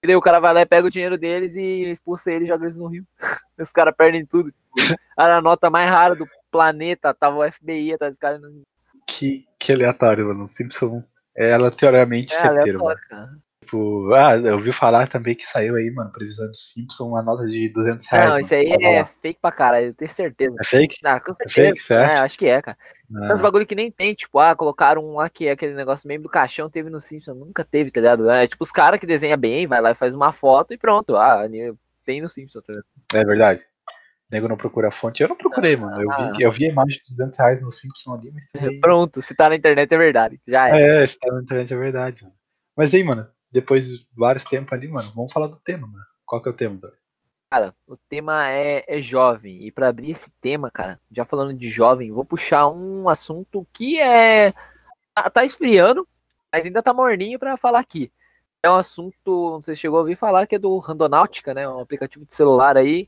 E 0.04 0.08
daí 0.08 0.16
o 0.18 0.22
cara 0.22 0.40
vai 0.42 0.54
lá 0.54 0.62
e 0.62 0.66
pega 0.66 0.86
o 0.86 0.92
dinheiro 0.92 1.18
deles 1.18 1.56
e 1.56 1.84
expulsa 1.90 2.30
ele 2.32 2.44
e 2.44 2.48
joga 2.48 2.66
eles 2.66 2.76
no 2.76 2.88
rio. 2.88 3.06
Os 3.58 3.72
caras 3.72 3.96
perdem 3.98 4.26
tudo. 4.26 4.54
Era 5.18 5.38
a 5.38 5.42
nota 5.42 5.70
mais 5.70 5.90
rara 5.90 6.14
do 6.14 6.28
planeta, 6.52 7.14
tava 7.14 7.38
o 7.38 7.44
FBI 7.52 7.94
atrás 7.94 8.14
dos 8.14 8.20
caras. 8.20 8.42
no- 8.42 8.62
Que, 9.08 9.46
que 9.60 9.74
aleatório, 9.74 10.28
mano. 10.28 10.46
Simpson 10.46 11.04
é 11.36 11.54
aleatoriamente 11.54 12.34
É, 12.36 12.40
certeiro, 12.40 12.84
mano. 12.84 13.00
Tipo, 13.64 14.14
ah, 14.14 14.38
eu 14.38 14.56
ouvi 14.56 14.72
falar 14.72 15.08
também 15.08 15.36
que 15.36 15.46
saiu 15.46 15.76
aí, 15.76 15.92
mano, 15.92 16.12
previsão 16.12 16.48
do 16.48 16.56
Simpson, 16.56 17.10
uma 17.10 17.22
nota 17.22 17.46
de 17.46 17.68
200 17.70 18.08
reais. 18.08 18.26
Não, 18.26 18.32
mano. 18.34 18.46
isso 18.46 18.54
aí 18.54 18.70
Tava 18.70 18.84
é 18.84 19.06
fake 19.06 19.40
pra 19.42 19.52
caralho, 19.52 19.88
eu 19.88 19.94
tenho 19.94 20.10
certeza. 20.12 20.56
É 20.60 20.64
fake? 20.64 20.96
Ah, 21.04 21.20
com 21.20 21.32
É 21.32 21.36
certeza. 21.36 21.68
fake, 21.68 21.84
certo? 21.84 22.14
É, 22.14 22.20
acho 22.20 22.38
que 22.40 22.46
é, 22.46 22.62
cara. 22.62 22.78
Ah, 23.14 23.28
Tantos 23.28 23.42
bagulho 23.42 23.66
que 23.66 23.76
nem 23.76 23.92
tem, 23.92 24.14
tipo, 24.14 24.40
ah, 24.40 24.56
colocaram 24.56 25.04
um 25.04 25.16
lá 25.16 25.30
que 25.30 25.48
é 25.48 25.52
aquele 25.52 25.74
negócio 25.74 26.08
mesmo 26.08 26.24
do 26.24 26.30
caixão, 26.30 26.70
teve 26.70 26.90
no 26.90 27.02
Simpsons, 27.02 27.38
nunca 27.38 27.66
teve, 27.66 27.92
tá 27.92 28.00
ligado? 28.00 28.30
É 28.30 28.48
tipo 28.48 28.64
os 28.64 28.72
caras 28.72 29.00
que 29.00 29.06
desenham 29.06 29.38
bem, 29.38 29.68
vai 29.68 29.82
lá 29.82 29.92
e 29.92 29.96
faz 29.96 30.14
uma 30.16 30.32
foto 30.32 30.74
e 30.74 30.78
pronto. 30.78 31.18
Ah, 31.18 31.44
tem 32.06 32.22
no 32.22 32.30
Simpsons, 32.30 32.64
tá 32.64 32.72
ligado? 32.72 32.86
É 33.14 33.26
verdade. 33.26 33.66
Nego 34.32 34.48
não 34.48 34.58
procura 34.58 34.90
a 34.90 34.92
fonte. 34.92 35.24
Eu 35.24 35.30
não 35.30 35.38
procurei, 35.38 35.76
mano. 35.78 36.02
Eu 36.02 36.12
Ah. 36.12 36.32
vi, 36.34 36.44
eu 36.44 36.52
vi 36.52 36.66
a 36.66 36.70
imagem 36.70 37.00
de 37.00 37.08
200 37.10 37.40
reais 37.40 37.62
no 37.62 37.72
Simpson 37.72 38.14
ali, 38.14 38.32
mas 38.32 38.52
aí... 38.56 38.80
Pronto, 38.80 39.22
se 39.22 39.34
tá 39.34 39.48
na 39.50 39.56
internet 39.56 39.92
é 39.94 39.98
verdade. 39.98 40.42
Já 40.46 40.70
é. 40.70 41.04
É, 41.04 41.08
se 41.08 41.18
tá 41.18 41.32
na 41.32 41.42
internet 41.42 41.74
é 41.74 41.78
verdade. 41.78 42.24
Mano. 42.24 42.36
Mas 42.76 42.94
aí, 42.94 43.04
mano, 43.04 43.28
depois 43.52 43.88
de 43.88 44.06
vários 44.16 44.44
tempos 44.44 44.74
ali, 44.74 44.88
mano, 44.90 45.10
vamos 45.16 45.32
falar 45.32 45.48
do 45.48 45.60
tema, 45.60 45.88
mano. 45.88 46.04
Qual 46.26 46.42
que 46.42 46.50
é 46.50 46.52
o 46.52 46.56
tema, 46.56 46.76
Dor? 46.76 46.94
Cara, 47.50 47.74
o 47.88 47.96
tema 47.96 48.50
é, 48.50 48.84
é 48.86 49.02
jovem. 49.02 49.66
E 49.66 49.72
pra 49.72 49.88
abrir 49.88 50.12
esse 50.12 50.30
tema, 50.42 50.70
cara, 50.70 51.00
já 51.10 51.24
falando 51.24 51.54
de 51.54 51.70
jovem, 51.70 52.12
vou 52.12 52.26
puxar 52.26 52.68
um 52.68 53.08
assunto 53.08 53.66
que 53.72 53.98
é. 54.00 54.52
tá- 55.16 55.30
tá 55.30 55.46
esfriando, 55.46 56.06
mas 56.52 56.66
ainda 56.66 56.84
tá 56.84 56.94
morninho 56.94 57.40
pra 57.40 57.56
falar 57.56 57.80
aqui. 57.80 58.12
É 58.62 58.70
um 58.70 58.76
assunto, 58.76 59.52
não 59.52 59.62
sei 59.62 59.76
se 59.76 59.82
chegou 59.82 59.98
a 60.00 60.02
ouvir 60.02 60.18
falar, 60.18 60.46
que 60.46 60.56
é 60.56 60.60
do 60.60 60.78
Randonáutica, 60.80 61.54
né? 61.54 61.68
Um 61.70 61.80
aplicativo 61.80 62.26
de 62.26 62.34
celular 62.36 62.76
aí. 62.76 63.08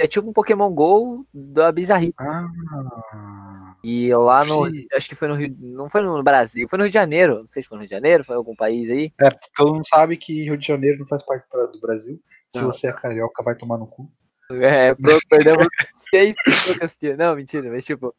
É 0.00 0.06
tipo 0.06 0.30
um 0.30 0.32
Pokémon 0.32 0.72
GO 0.72 1.26
da 1.32 1.70
Bizarrice. 1.70 2.14
Ah, 2.18 2.48
E 3.84 4.14
lá 4.14 4.44
no. 4.46 4.66
Sim. 4.70 4.86
Acho 4.94 5.08
que 5.08 5.14
foi 5.14 5.28
no 5.28 5.34
Rio. 5.34 5.54
Não 5.58 5.90
foi 5.90 6.00
no 6.00 6.22
Brasil, 6.22 6.66
foi 6.68 6.78
no 6.78 6.84
Rio 6.84 6.90
de 6.90 6.94
Janeiro. 6.94 7.40
Não 7.40 7.46
sei 7.46 7.62
se 7.62 7.68
foi 7.68 7.76
no 7.76 7.82
Rio 7.82 7.88
de 7.88 7.94
Janeiro, 7.96 8.24
foi 8.24 8.34
em 8.34 8.38
algum 8.38 8.56
país 8.56 8.90
aí. 8.90 9.12
é, 9.20 9.30
todo 9.54 9.74
mundo 9.74 9.86
sabe 9.86 10.16
que 10.16 10.44
Rio 10.44 10.56
de 10.56 10.66
Janeiro 10.66 10.98
não 11.00 11.06
faz 11.06 11.22
parte 11.22 11.44
do 11.50 11.80
Brasil. 11.80 12.18
Se 12.48 12.60
Não. 12.60 12.72
você 12.72 12.88
é 12.88 12.92
carioca, 12.92 13.42
vai 13.42 13.54
tomar 13.54 13.76
no 13.76 13.86
cu. 13.86 14.10
É, 14.50 14.94
perdemos 15.28 15.66
seis 16.10 16.34
assistiam. 16.82 17.16
Não, 17.16 17.36
mentira, 17.36 17.70
mas 17.70 17.84
tipo. 17.84 18.14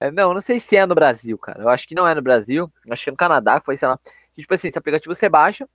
é, 0.00 0.10
não, 0.12 0.32
não 0.32 0.40
sei 0.40 0.60
se 0.60 0.76
é 0.76 0.86
no 0.86 0.94
Brasil, 0.94 1.36
cara. 1.36 1.62
Eu 1.62 1.68
acho 1.68 1.86
que 1.88 1.96
não 1.96 2.06
é 2.06 2.14
no 2.14 2.22
Brasil. 2.22 2.72
Acho 2.88 3.04
que 3.04 3.10
é 3.10 3.12
no 3.12 3.16
Canadá, 3.16 3.58
que 3.58 3.66
foi, 3.66 3.76
sei 3.76 3.88
lá. 3.88 3.98
Que, 4.32 4.40
tipo 4.42 4.54
assim, 4.54 4.68
esse 4.68 4.78
aplicativo 4.78 5.12
você 5.14 5.28
baixa. 5.28 5.68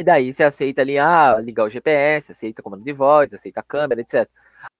E 0.00 0.02
daí 0.02 0.32
você 0.32 0.42
aceita 0.42 0.80
ali, 0.80 0.98
ah, 0.98 1.38
ligar 1.38 1.64
o 1.64 1.68
GPS, 1.70 2.32
aceita 2.32 2.62
comando 2.62 2.82
de 2.82 2.92
voz, 2.92 3.32
aceita 3.34 3.60
a 3.60 3.62
câmera, 3.62 4.00
etc. 4.00 4.26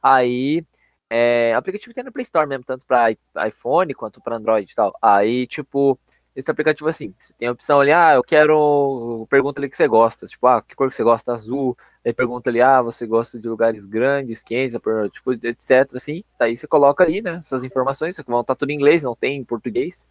Aí. 0.02 0.64
É, 1.12 1.54
aplicativo 1.54 1.92
tem 1.92 2.04
no 2.04 2.12
Play 2.12 2.22
Store 2.22 2.46
mesmo, 2.46 2.64
tanto 2.64 2.86
para 2.86 3.10
iPhone 3.46 3.92
quanto 3.94 4.20
para 4.20 4.36
Android 4.36 4.70
e 4.70 4.74
tal. 4.74 4.96
Aí, 5.02 5.44
tipo, 5.46 5.98
esse 6.34 6.50
aplicativo 6.50 6.88
assim, 6.88 7.12
você 7.18 7.32
tem 7.34 7.48
a 7.48 7.52
opção 7.52 7.80
ali, 7.80 7.92
ah, 7.92 8.14
eu 8.14 8.22
quero. 8.22 9.26
Pergunta 9.28 9.60
ali 9.60 9.68
que 9.68 9.76
você 9.76 9.88
gosta. 9.88 10.26
Tipo, 10.26 10.46
ah, 10.46 10.62
que 10.62 10.74
cor 10.76 10.88
que 10.88 10.94
você 10.94 11.02
gosta? 11.02 11.32
Azul. 11.32 11.76
Aí 12.04 12.12
pergunta 12.12 12.48
ali, 12.48 12.60
ah, 12.62 12.80
você 12.80 13.06
gosta 13.06 13.38
de 13.38 13.48
lugares 13.48 13.84
grandes, 13.84 14.42
quentes, 14.42 14.78
tipo, 15.12 15.32
etc, 15.32 15.94
assim. 15.94 16.24
Daí 16.38 16.56
você 16.56 16.66
coloca 16.66 17.04
aí, 17.04 17.20
né, 17.20 17.40
essas 17.44 17.62
informações, 17.64 18.16
só 18.16 18.22
que 18.22 18.30
vão 18.30 18.40
estar 18.40 18.54
tudo 18.54 18.70
em 18.70 18.74
inglês, 18.74 19.02
não 19.02 19.14
tem 19.14 19.36
em 19.38 19.44
português. 19.44 20.06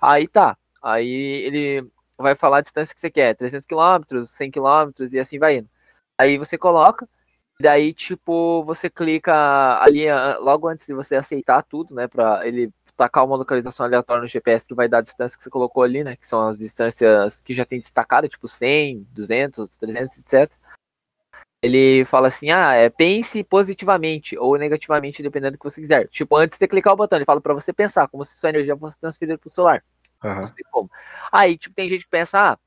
Aí 0.00 0.28
tá. 0.28 0.56
Aí 0.82 1.08
ele 1.46 1.88
vai 2.18 2.34
falar 2.36 2.58
a 2.58 2.60
distância 2.60 2.94
que 2.94 3.00
você 3.00 3.10
quer, 3.10 3.34
300 3.36 3.66
km, 3.66 4.24
100 4.26 4.50
km 4.50 4.90
e 5.12 5.18
assim 5.18 5.38
vai 5.38 5.58
indo. 5.58 5.68
Aí 6.18 6.38
você 6.38 6.58
coloca, 6.58 7.08
daí 7.62 7.94
tipo, 7.94 8.62
você 8.64 8.90
clica 8.90 9.32
ali 9.82 10.08
ah, 10.08 10.38
logo 10.38 10.68
antes 10.68 10.86
de 10.86 10.92
você 10.92 11.16
aceitar 11.16 11.62
tudo, 11.62 11.94
né, 11.94 12.06
para 12.08 12.46
ele 12.46 12.70
tacar 12.96 13.24
uma 13.24 13.36
localização 13.36 13.86
aleatória 13.86 14.20
no 14.20 14.28
GPS 14.28 14.68
que 14.68 14.74
vai 14.74 14.88
dar 14.88 14.98
a 14.98 15.02
distância 15.02 15.38
que 15.38 15.42
você 15.42 15.48
colocou 15.50 15.82
ali, 15.82 16.04
né, 16.04 16.16
que 16.16 16.28
são 16.28 16.48
as 16.48 16.58
distâncias 16.58 17.40
que 17.40 17.54
já 17.54 17.64
tem 17.64 17.80
destacado, 17.80 18.28
tipo 18.28 18.46
100, 18.46 19.06
200, 19.14 19.78
300, 19.78 20.18
etc 20.18 20.52
ele 21.62 22.04
fala 22.04 22.26
assim: 22.26 22.50
ah, 22.50 22.74
é, 22.74 22.90
pense 22.90 23.42
positivamente 23.44 24.36
ou 24.36 24.58
negativamente, 24.58 25.22
dependendo 25.22 25.52
do 25.52 25.58
que 25.58 25.64
você 25.64 25.80
quiser. 25.80 26.08
Tipo, 26.08 26.36
antes 26.36 26.58
de 26.58 26.66
clicar 26.66 26.92
o 26.92 26.96
botão, 26.96 27.16
ele 27.16 27.24
fala 27.24 27.40
pra 27.40 27.54
você 27.54 27.72
pensar, 27.72 28.08
como 28.08 28.24
se 28.24 28.36
sua 28.36 28.50
energia 28.50 28.76
fosse 28.76 28.98
transferida 28.98 29.38
pro 29.38 29.48
celular. 29.48 29.82
Aham. 30.24 30.40
Não 30.40 30.46
sei 30.48 30.64
como. 30.70 30.90
Aí, 31.30 31.56
tipo, 31.56 31.74
tem 31.74 31.88
gente 31.88 32.04
que 32.04 32.10
pensa, 32.10 32.52
ah, 32.52 32.58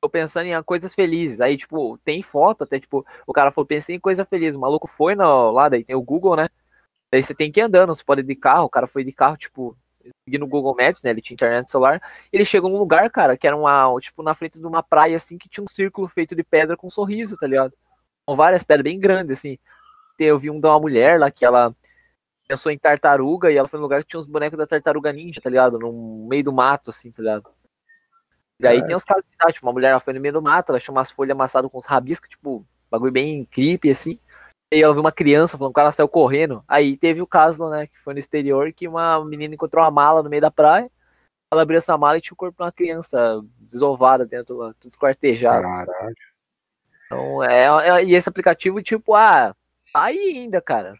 tô 0.00 0.08
pensando 0.08 0.46
em 0.46 0.62
coisas 0.62 0.94
felizes. 0.94 1.40
Aí, 1.40 1.56
tipo, 1.56 1.98
tem 1.98 2.22
foto, 2.22 2.64
até, 2.64 2.80
tipo, 2.80 3.04
o 3.26 3.32
cara 3.32 3.50
falou, 3.50 3.66
pensei 3.66 3.96
em 3.96 4.00
coisa 4.00 4.24
feliz. 4.24 4.54
O 4.54 4.60
maluco 4.60 4.86
foi 4.88 5.14
no, 5.14 5.50
lá, 5.50 5.68
daí 5.68 5.84
tem 5.84 5.96
o 5.96 6.02
Google, 6.02 6.36
né? 6.36 6.48
Daí 7.10 7.22
você 7.22 7.34
tem 7.34 7.50
que 7.50 7.60
ir 7.60 7.62
andando, 7.64 7.94
você 7.94 8.04
pode 8.04 8.20
ir 8.20 8.24
de 8.24 8.34
carro, 8.36 8.64
o 8.64 8.70
cara 8.70 8.86
foi 8.86 9.02
de 9.04 9.12
carro, 9.12 9.36
tipo, 9.36 9.76
seguindo 10.24 10.44
o 10.44 10.48
Google 10.48 10.76
Maps, 10.78 11.02
né? 11.02 11.10
Ele 11.10 11.22
tinha 11.22 11.34
internet 11.34 11.70
celular. 11.70 12.00
Ele 12.32 12.44
chegou 12.44 12.70
num 12.70 12.78
lugar, 12.78 13.10
cara, 13.10 13.36
que 13.36 13.46
era 13.46 13.56
uma, 13.56 13.98
tipo, 14.00 14.22
na 14.22 14.34
frente 14.34 14.58
de 14.58 14.66
uma 14.66 14.82
praia, 14.82 15.16
assim, 15.16 15.38
que 15.38 15.48
tinha 15.48 15.64
um 15.64 15.68
círculo 15.68 16.08
feito 16.08 16.34
de 16.36 16.42
pedra 16.42 16.76
com 16.76 16.86
um 16.86 16.90
sorriso, 16.90 17.36
tá 17.36 17.46
ligado? 17.46 17.72
Com 18.26 18.36
várias 18.36 18.62
pedras 18.62 18.84
bem 18.84 19.00
grandes, 19.00 19.38
assim. 19.38 19.58
Eu 20.18 20.38
vi 20.38 20.50
um 20.50 20.60
de 20.60 20.66
uma 20.66 20.80
mulher 20.80 21.18
lá 21.20 21.30
que 21.30 21.44
ela 21.44 21.74
pensou 22.46 22.72
em 22.72 22.78
tartaruga 22.78 23.52
e 23.52 23.56
ela 23.56 23.68
foi 23.68 23.78
num 23.78 23.84
lugar 23.84 24.02
que 24.02 24.08
tinha 24.08 24.20
uns 24.20 24.26
bonecos 24.26 24.58
da 24.58 24.66
tartaruga 24.66 25.12
ninja, 25.12 25.40
tá 25.40 25.50
ligado? 25.50 25.78
No 25.78 26.26
meio 26.28 26.44
do 26.44 26.52
mato, 26.52 26.90
assim, 26.90 27.12
tá 27.12 27.22
ligado? 27.22 27.57
E 28.60 28.66
aí 28.66 28.84
tem 28.84 28.96
os 28.96 29.04
casos 29.04 29.24
de 29.24 29.30
cidade, 29.30 29.54
tipo, 29.54 29.66
uma 29.66 29.72
mulher 29.72 29.90
ela 29.90 30.00
foi 30.00 30.12
no 30.12 30.20
meio 30.20 30.34
do 30.34 30.42
mato, 30.42 30.70
ela 30.70 30.78
achou 30.78 30.94
umas 30.94 31.10
folhas 31.10 31.32
amassadas 31.32 31.70
com 31.70 31.78
uns 31.78 31.86
rabiscos, 31.86 32.28
tipo, 32.28 32.66
bagulho 32.90 33.12
bem 33.12 33.44
creepy, 33.44 33.90
assim. 33.90 34.18
E 34.72 34.76
aí 34.76 34.82
ela 34.82 34.92
viu 34.92 35.00
uma 35.00 35.12
criança 35.12 35.56
falando 35.56 35.72
que 35.72 35.80
ela 35.80 35.92
saiu 35.92 36.08
correndo. 36.08 36.64
Aí 36.66 36.96
teve 36.96 37.22
o 37.22 37.26
caso, 37.26 37.70
né, 37.70 37.86
que 37.86 37.98
foi 38.00 38.14
no 38.14 38.20
exterior, 38.20 38.72
que 38.72 38.88
uma 38.88 39.24
menina 39.24 39.54
encontrou 39.54 39.84
uma 39.84 39.90
mala 39.90 40.22
no 40.22 40.28
meio 40.28 40.42
da 40.42 40.50
praia. 40.50 40.90
Ela 41.50 41.62
abriu 41.62 41.78
essa 41.78 41.96
mala 41.96 42.18
e 42.18 42.20
tinha 42.20 42.34
o 42.34 42.36
corpo 42.36 42.56
de 42.56 42.62
uma 42.62 42.72
criança 42.72 43.40
desovada 43.58 44.26
dentro, 44.26 44.74
tudo 44.74 44.90
esquartejado. 44.90 45.62
Caralho. 45.62 46.14
Então, 47.06 47.42
é, 47.42 47.64
é- 47.88 48.04
e 48.04 48.14
esse 48.14 48.28
aplicativo, 48.28 48.82
tipo, 48.82 49.14
ah, 49.14 49.54
tá 49.92 50.02
aí 50.02 50.18
ainda, 50.18 50.60
cara. 50.60 50.94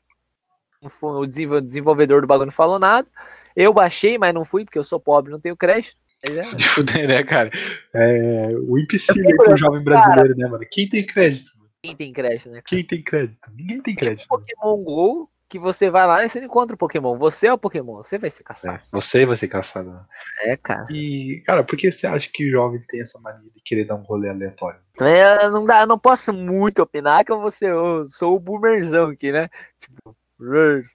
O 1.02 1.26
desenvol- 1.26 1.60
desenvolvedor 1.60 2.22
do 2.22 2.26
bagulho 2.26 2.46
não 2.46 2.52
falou 2.52 2.78
nada. 2.78 3.06
Eu 3.54 3.74
baixei, 3.74 4.16
mas 4.16 4.32
não 4.32 4.44
fui, 4.44 4.64
porque 4.64 4.78
eu 4.78 4.84
sou 4.84 5.00
pobre, 5.00 5.32
não 5.32 5.40
tenho 5.40 5.56
crédito. 5.56 5.98
É, 6.24 6.54
De 6.54 6.68
fuder, 6.68 7.06
né, 7.06 7.22
cara? 7.22 7.50
É 7.94 8.48
o 8.66 8.78
impossível 8.78 9.24
aí 9.26 9.36
pro 9.36 9.56
jovem 9.56 9.82
brasileiro, 9.82 10.36
né, 10.36 10.48
mano? 10.48 10.64
Quem 10.70 10.88
tem 10.88 11.06
crédito? 11.06 11.56
mano? 11.56 11.70
quem 11.82 11.96
tem 11.96 12.12
crédito, 12.12 12.50
né? 12.50 12.62
Quem 12.66 12.84
tem 12.84 13.02
crédito? 13.02 13.38
Ninguém 13.54 13.80
tem 13.80 13.94
crédito. 13.94 14.26
mano. 14.28 14.44
Pokémon 14.44 14.82
GO, 14.82 15.30
que 15.48 15.58
você 15.58 15.88
vai 15.90 16.06
lá 16.06 16.24
e 16.24 16.28
você 16.28 16.40
não 16.40 16.46
encontra 16.46 16.74
o 16.74 16.78
Pokémon. 16.78 17.16
Você 17.18 17.46
é 17.46 17.52
o 17.52 17.58
Pokémon, 17.58 17.96
você 17.96 18.18
vai 18.18 18.30
ser 18.30 18.42
caçado. 18.42 18.76
É, 18.76 18.82
você 18.90 19.24
vai 19.24 19.36
ser 19.36 19.48
caçado. 19.48 19.90
né? 19.90 20.04
É, 20.42 20.56
cara. 20.56 20.86
E, 20.90 21.42
cara, 21.46 21.64
por 21.64 21.76
que 21.76 21.90
você 21.90 22.06
acha 22.06 22.28
que 22.32 22.46
o 22.46 22.50
jovem 22.50 22.82
tem 22.88 23.00
essa 23.00 23.18
mania 23.20 23.50
de 23.54 23.62
querer 23.62 23.84
dar 23.84 23.94
um 23.94 24.02
rolê 24.02 24.28
aleatório? 24.28 24.80
Então, 24.92 25.06
é, 25.06 25.48
não 25.50 25.64
dá, 25.64 25.82
eu 25.82 25.86
não 25.86 25.98
posso 25.98 26.32
muito 26.32 26.82
opinar 26.82 27.24
que 27.24 27.32
eu 27.32 27.40
vou 27.40 27.50
ser, 27.50 27.70
eu 27.70 28.06
sou 28.08 28.36
o 28.36 28.40
boomerzão 28.40 29.10
aqui, 29.10 29.32
né? 29.32 29.48
Tipo, 29.78 30.16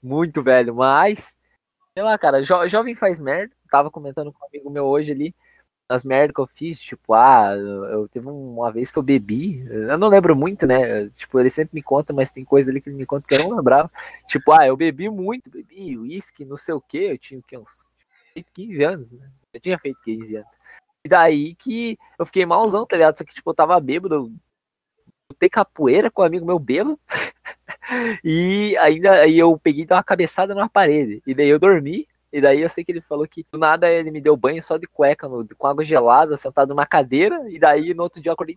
muito 0.01 0.43
velho, 0.43 0.75
mas 0.75 1.33
sei 1.93 2.03
lá, 2.03 2.17
cara, 2.17 2.41
jo- 2.43 2.67
jovem 2.67 2.95
faz 2.95 3.19
merda. 3.19 3.53
Tava 3.69 3.89
comentando 3.91 4.31
com 4.31 4.43
um 4.43 4.47
amigo 4.47 4.69
meu 4.69 4.85
hoje 4.85 5.11
ali 5.11 5.35
as 5.89 6.03
merdas 6.03 6.33
que 6.35 6.41
eu 6.41 6.47
fiz, 6.47 6.81
tipo, 6.81 7.13
ah, 7.13 7.53
eu, 7.55 8.07
teve 8.09 8.27
um- 8.27 8.55
uma 8.55 8.71
vez 8.73 8.91
que 8.91 8.97
eu 8.99 9.03
bebi, 9.03 9.59
eu 9.69 9.97
não 9.97 10.07
lembro 10.09 10.35
muito, 10.35 10.65
né? 10.67 11.07
Tipo, 11.11 11.39
ele 11.39 11.49
sempre 11.49 11.75
me 11.75 11.83
conta, 11.83 12.13
mas 12.13 12.31
tem 12.31 12.43
coisa 12.45 12.71
ali 12.71 12.81
que 12.81 12.89
ele 12.89 12.97
me 12.97 13.05
conta 13.05 13.27
que 13.27 13.35
eu 13.35 13.39
não 13.39 13.55
lembrava. 13.57 13.91
Tipo, 14.27 14.51
ah, 14.53 14.65
eu 14.67 14.77
bebi 14.77 15.09
muito, 15.09 15.51
bebi 15.51 15.97
uísque, 15.97 16.45
não 16.45 16.57
sei 16.57 16.73
o 16.73 16.81
que, 16.81 16.97
eu 16.97 17.17
tinha 17.19 17.39
o 17.39 17.43
quê, 17.43 17.57
uns 17.57 17.85
15 18.53 18.83
anos, 18.83 19.11
né? 19.11 19.29
Eu 19.53 19.59
tinha 19.61 19.77
feito 19.77 19.99
15 20.03 20.37
anos. 20.37 20.49
E 21.05 21.09
daí 21.09 21.55
que 21.55 21.97
eu 22.19 22.25
fiquei 22.25 22.45
malzão, 22.45 22.85
tá 22.87 22.95
ligado? 22.97 23.17
Só 23.17 23.23
que, 23.25 23.33
tipo, 23.33 23.49
eu 23.51 23.55
tava 23.55 23.79
bêbado, 23.79 24.15
eu 24.15 24.33
lutei 25.31 25.49
capoeira 25.49 26.09
com 26.11 26.21
um 26.21 26.25
amigo 26.25 26.45
meu 26.45 26.59
bêbado. 26.59 26.99
e 28.23 28.75
ainda 28.77 29.11
aí 29.21 29.37
eu 29.37 29.57
peguei 29.57 29.83
e 29.83 29.85
dei 29.85 29.95
uma 29.95 30.03
cabeçada 30.03 30.53
numa 30.55 30.69
parede. 30.69 31.21
E 31.25 31.33
daí 31.33 31.49
eu 31.49 31.59
dormi. 31.59 32.07
E 32.31 32.41
daí 32.41 32.61
eu 32.61 32.69
sei 32.69 32.83
que 32.83 32.91
ele 32.91 33.01
falou 33.01 33.27
que 33.27 33.45
do 33.51 33.59
nada 33.59 33.87
ele 33.87 34.09
me 34.09 34.19
deu 34.19 34.35
banho 34.35 34.61
só 34.63 34.77
de 34.77 34.87
cueca, 34.87 35.27
no- 35.27 35.47
com 35.55 35.67
água 35.67 35.83
gelada, 35.83 36.35
sentado 36.35 36.69
numa 36.69 36.85
cadeira. 36.85 37.39
E 37.49 37.59
daí 37.59 37.93
no 37.93 38.03
outro 38.03 38.19
dia 38.21 38.29
eu 38.31 38.33
acordei 38.33 38.55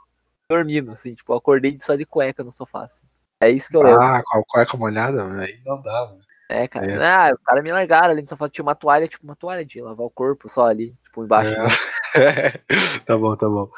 dormindo, 0.49 0.92
assim, 0.92 1.14
tipo, 1.14 1.33
eu 1.33 1.37
acordei 1.37 1.76
só 1.80 1.95
de 1.95 2.06
cueca 2.06 2.42
no 2.42 2.50
sofá. 2.52 2.85
assim. 2.85 3.02
É 3.38 3.50
isso 3.50 3.68
que 3.68 3.76
eu 3.76 3.83
lembro. 3.83 4.00
Ah, 4.02 4.23
com 4.25 4.38
a 4.38 4.42
cueca 4.47 4.76
molhada? 4.78 5.30
Aí 5.40 5.61
não 5.64 5.80
dá, 5.83 6.06
mano. 6.06 6.21
É, 6.49 6.66
cara. 6.68 6.87
é. 6.87 7.04
Ah, 7.04 7.33
os 7.35 7.42
caras 7.42 7.62
me 7.62 7.73
largaram 7.73 8.11
ali 8.12 8.23
no 8.23 8.28
sofá. 8.28 8.49
Tinha 8.49 8.62
uma 8.62 8.75
toalha, 8.75 9.09
tipo, 9.09 9.25
uma 9.25 9.37
toalha 9.37 9.64
de 9.64 9.80
lavar 9.80 10.06
o 10.06 10.11
corpo 10.11 10.49
só 10.49 10.66
ali, 10.66 10.95
tipo, 11.04 11.25
embaixo. 11.25 11.52
É. 12.14 12.52
tá 13.04 13.18
bom, 13.18 13.37
tá 13.37 13.49
bom. 13.49 13.68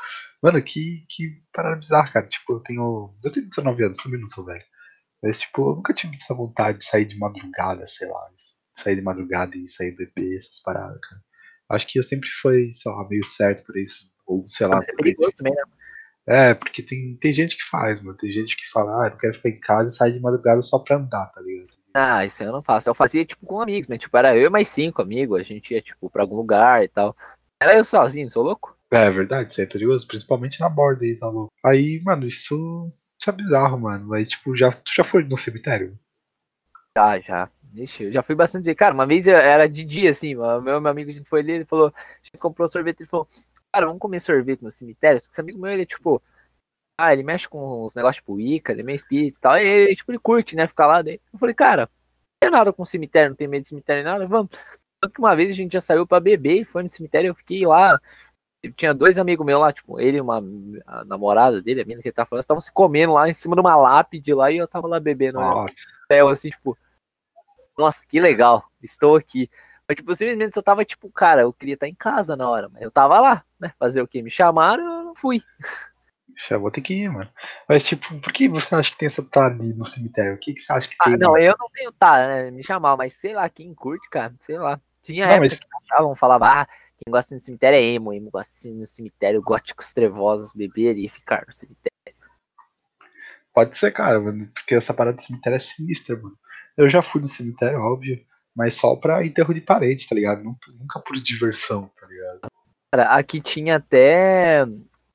Mano, 0.40 0.62
que, 0.62 1.04
que 1.08 1.42
parada 1.52 1.76
bizarra, 1.76 2.12
cara. 2.12 2.26
Tipo, 2.26 2.52
eu 2.54 2.60
tenho. 2.60 3.10
Eu 3.24 3.32
tenho 3.32 3.48
19 3.48 3.84
anos, 3.84 3.96
também 3.96 4.20
não 4.20 4.28
sou 4.28 4.44
velho. 4.44 4.62
Mas, 5.22 5.40
tipo, 5.40 5.70
eu 5.70 5.76
nunca 5.76 5.92
tive 5.92 6.16
essa 6.16 6.34
vontade 6.34 6.78
de 6.78 6.84
sair 6.84 7.04
de 7.04 7.18
madrugada, 7.18 7.84
sei 7.86 8.08
lá. 8.08 8.28
Sair 8.74 8.96
de 8.96 9.02
madrugada 9.02 9.56
e 9.56 9.68
sair 9.68 9.90
beber, 9.92 10.38
essas 10.38 10.60
paradas, 10.60 11.00
cara. 11.00 11.20
Acho 11.70 11.86
que 11.86 11.98
eu 11.98 12.02
sempre 12.02 12.28
fui, 12.28 12.70
sei 12.70 12.92
lá, 12.92 13.06
meio 13.08 13.24
certo 13.24 13.64
por 13.66 13.76
isso. 13.76 14.10
Ou, 14.26 14.46
sei 14.46 14.66
lá, 14.66 14.76
É 14.76 14.80
porque- 14.80 14.96
perigoso 15.02 15.32
também, 15.36 15.54
né? 15.54 15.62
é, 16.26 16.54
porque 16.54 16.82
tem, 16.82 17.16
tem 17.16 17.32
gente 17.32 17.56
que 17.56 17.64
faz, 17.64 18.00
mano. 18.00 18.16
Tem 18.16 18.30
gente 18.30 18.56
que 18.56 18.70
fala, 18.70 19.04
ah, 19.04 19.08
eu 19.08 19.16
quero 19.16 19.34
ficar 19.34 19.48
em 19.48 19.60
casa 19.60 19.90
e 19.90 19.92
sair 19.96 20.12
de 20.12 20.20
madrugada 20.20 20.62
só 20.62 20.78
pra 20.78 20.96
andar, 20.96 21.26
tá 21.26 21.40
ligado? 21.40 21.68
Ah, 21.94 22.24
isso 22.24 22.42
eu 22.42 22.52
não 22.52 22.62
faço. 22.62 22.88
Eu 22.88 22.94
fazia, 22.94 23.24
tipo, 23.24 23.44
com 23.44 23.60
amigos, 23.60 23.88
mas, 23.88 23.98
tipo, 23.98 24.16
era 24.16 24.36
eu 24.36 24.46
e 24.46 24.50
mais 24.50 24.68
cinco 24.68 25.02
amigos. 25.02 25.40
A 25.40 25.42
gente 25.42 25.74
ia, 25.74 25.82
tipo, 25.82 26.08
pra 26.08 26.22
algum 26.22 26.36
lugar 26.36 26.84
e 26.84 26.88
tal. 26.88 27.16
Era 27.60 27.76
eu 27.76 27.84
sozinho, 27.84 28.30
sou 28.30 28.44
louco? 28.44 28.76
É 28.90 29.10
verdade, 29.10 29.50
isso 29.50 29.60
aí 29.60 29.66
é 29.66 29.70
perigoso, 29.70 30.06
principalmente 30.06 30.60
na 30.60 30.68
borda 30.68 31.04
aí, 31.04 31.16
tá 31.16 31.28
louco. 31.28 31.52
Aí, 31.64 32.00
mano, 32.04 32.24
isso, 32.24 32.90
isso 33.18 33.30
é 33.30 33.32
bizarro, 33.32 33.78
mano. 33.78 34.12
Aí, 34.12 34.24
tipo, 34.24 34.56
já, 34.56 34.70
tu 34.72 34.92
já 34.94 35.04
foi 35.04 35.24
no 35.24 35.36
cemitério? 35.36 35.98
Já, 36.96 37.20
já. 37.20 37.50
Ixi, 37.74 38.04
eu 38.04 38.12
já 38.12 38.22
fui 38.22 38.34
bastante. 38.34 38.72
Cara, 38.74 38.94
uma 38.94 39.06
vez 39.06 39.26
era 39.26 39.68
de 39.68 39.84
dia, 39.84 40.10
assim, 40.10 40.34
meu, 40.34 40.60
meu 40.62 40.86
amigo, 40.88 41.10
a 41.10 41.12
gente 41.12 41.28
foi 41.28 41.40
ali, 41.40 41.52
ele 41.52 41.64
falou, 41.64 41.92
a 41.94 42.24
gente 42.24 42.38
comprou 42.38 42.68
sorvete, 42.68 43.00
ele 43.00 43.08
falou, 43.08 43.28
cara, 43.72 43.86
vamos 43.86 44.00
comer 44.00 44.20
sorvete 44.20 44.62
no 44.62 44.72
cemitério? 44.72 45.18
Esse 45.18 45.40
amigo 45.40 45.58
meu, 45.60 45.70
ele 45.70 45.82
é, 45.82 45.86
tipo, 45.86 46.22
ah, 46.98 47.12
ele 47.12 47.22
mexe 47.22 47.48
com 47.48 47.84
uns 47.84 47.94
negócios, 47.94 48.16
tipo, 48.16 48.40
Ica, 48.40 48.72
ele 48.72 48.80
é 48.80 48.84
meio 48.84 48.96
espírito 48.96 49.38
e 49.38 49.40
tal, 49.40 49.56
e 49.58 49.62
ele, 49.62 49.96
tipo, 49.96 50.10
ele 50.10 50.18
curte, 50.18 50.56
né, 50.56 50.66
ficar 50.66 50.86
lá 50.86 51.02
dentro. 51.02 51.22
Eu 51.32 51.38
falei, 51.38 51.54
cara, 51.54 51.82
não 51.82 51.88
tem 52.40 52.50
nada 52.50 52.72
com 52.72 52.84
cemitério, 52.84 53.30
não 53.30 53.36
tem 53.36 53.48
medo 53.48 53.62
de 53.62 53.68
cemitério 53.68 54.04
nada, 54.04 54.26
vamos. 54.26 54.50
Tanto 55.00 55.14
que 55.14 55.20
uma 55.20 55.36
vez 55.36 55.50
a 55.50 55.52
gente 55.52 55.72
já 55.72 55.80
saiu 55.80 56.06
pra 56.06 56.18
beber 56.20 56.62
e 56.62 56.64
foi 56.64 56.82
no 56.82 56.90
cemitério, 56.90 57.28
eu 57.28 57.34
fiquei 57.34 57.64
lá, 57.66 58.00
tinha 58.76 58.92
dois 58.92 59.16
amigos 59.18 59.46
meus 59.46 59.60
lá, 59.60 59.72
tipo, 59.72 60.00
ele 60.00 60.18
e 60.18 60.20
uma 60.20 60.42
namorada 61.06 61.62
dele, 61.62 61.82
a 61.82 61.84
mina 61.84 62.02
que 62.02 62.08
ele 62.08 62.12
tava 62.14 62.28
falando, 62.28 62.42
estavam 62.42 62.60
se 62.60 62.72
comendo 62.72 63.12
lá 63.12 63.28
em 63.28 63.34
cima 63.34 63.54
de 63.54 63.60
uma 63.60 63.76
lápide 63.76 64.34
lá 64.34 64.50
e 64.50 64.56
eu 64.58 64.66
tava 64.66 64.88
lá 64.88 64.98
bebendo. 64.98 65.38
né? 65.38 65.44
Nossa, 65.44 65.74
céu, 66.08 66.28
assim, 66.28 66.50
tipo, 66.50 66.76
nossa, 67.76 68.02
que 68.08 68.20
legal, 68.20 68.64
estou 68.82 69.16
aqui. 69.16 69.48
Mas, 69.86 69.96
tipo, 69.96 70.14
simplesmente 70.14 70.56
eu 70.56 70.62
tava, 70.62 70.84
tipo, 70.84 71.10
cara, 71.10 71.42
eu 71.42 71.52
queria 71.52 71.74
estar 71.74 71.88
em 71.88 71.94
casa 71.94 72.36
na 72.36 72.48
hora, 72.50 72.68
mas 72.68 72.82
eu 72.82 72.90
tava 72.90 73.18
lá, 73.20 73.44
né? 73.58 73.72
Fazer 73.78 74.02
o 74.02 74.08
quê? 74.08 74.20
Me 74.20 74.30
chamaram, 74.30 74.82
eu 74.84 75.04
não 75.04 75.14
fui. 75.14 75.42
já 76.48 76.58
vou 76.58 76.70
ter 76.70 76.80
que 76.82 76.94
ir, 76.94 77.10
mano. 77.10 77.30
Mas, 77.68 77.84
tipo, 77.84 78.20
por 78.20 78.32
que 78.32 78.48
você 78.48 78.74
acha 78.74 78.90
que 78.90 78.98
tem 78.98 79.06
essa 79.06 79.22
tá 79.22 79.46
ali 79.46 79.72
no 79.72 79.84
cemitério? 79.84 80.34
O 80.34 80.38
que, 80.38 80.52
que 80.52 80.60
você 80.60 80.72
acha 80.72 80.88
que 80.88 80.96
Ah, 80.98 81.04
tem? 81.04 81.18
não, 81.18 81.38
eu 81.38 81.54
não 81.58 81.68
tenho 81.70 81.90
tá, 81.92 82.26
né? 82.26 82.50
Me 82.50 82.62
chamaram, 82.62 82.96
mas 82.98 83.14
sei 83.14 83.32
lá, 83.34 83.48
quem 83.48 83.72
curte, 83.72 84.06
cara, 84.10 84.34
sei 84.42 84.58
lá. 84.58 84.78
Tinha 85.02 85.24
Não, 85.26 85.32
época 85.34 85.48
mas- 85.48 85.60
que 85.60 85.66
achavam, 85.92 86.14
falavam, 86.14 86.48
ah, 86.48 86.68
quem 86.98 87.12
gosta 87.12 87.36
de 87.36 87.42
cemitério 87.42 87.76
é 87.78 87.82
emo, 87.82 88.12
emo 88.12 88.30
gosta 88.30 88.68
de 88.68 88.86
cemitério, 88.86 89.40
góticos 89.40 89.92
trevosos, 89.92 90.52
beber 90.52 90.96
e 90.96 91.08
ficar 91.08 91.44
no 91.46 91.54
cemitério. 91.54 91.88
Pode 93.54 93.76
ser, 93.76 93.92
cara, 93.92 94.20
mano, 94.20 94.48
porque 94.52 94.74
essa 94.74 94.92
parada 94.92 95.16
de 95.16 95.24
cemitério 95.24 95.56
é 95.56 95.60
sinistra, 95.60 96.16
mano. 96.16 96.36
Eu 96.76 96.88
já 96.88 97.02
fui 97.02 97.20
no 97.20 97.28
cemitério, 97.28 97.80
óbvio, 97.80 98.20
mas 98.54 98.74
só 98.74 98.94
pra 98.96 99.24
enterro 99.24 99.54
de 99.54 99.60
parente, 99.60 100.08
tá 100.08 100.14
ligado? 100.14 100.42
Nunca, 100.42 100.70
nunca 100.72 101.00
por 101.00 101.16
diversão, 101.16 101.90
tá 102.00 102.06
ligado? 102.06 102.40
Cara, 102.92 103.14
aqui 103.16 103.40
tinha 103.40 103.76
até 103.76 104.64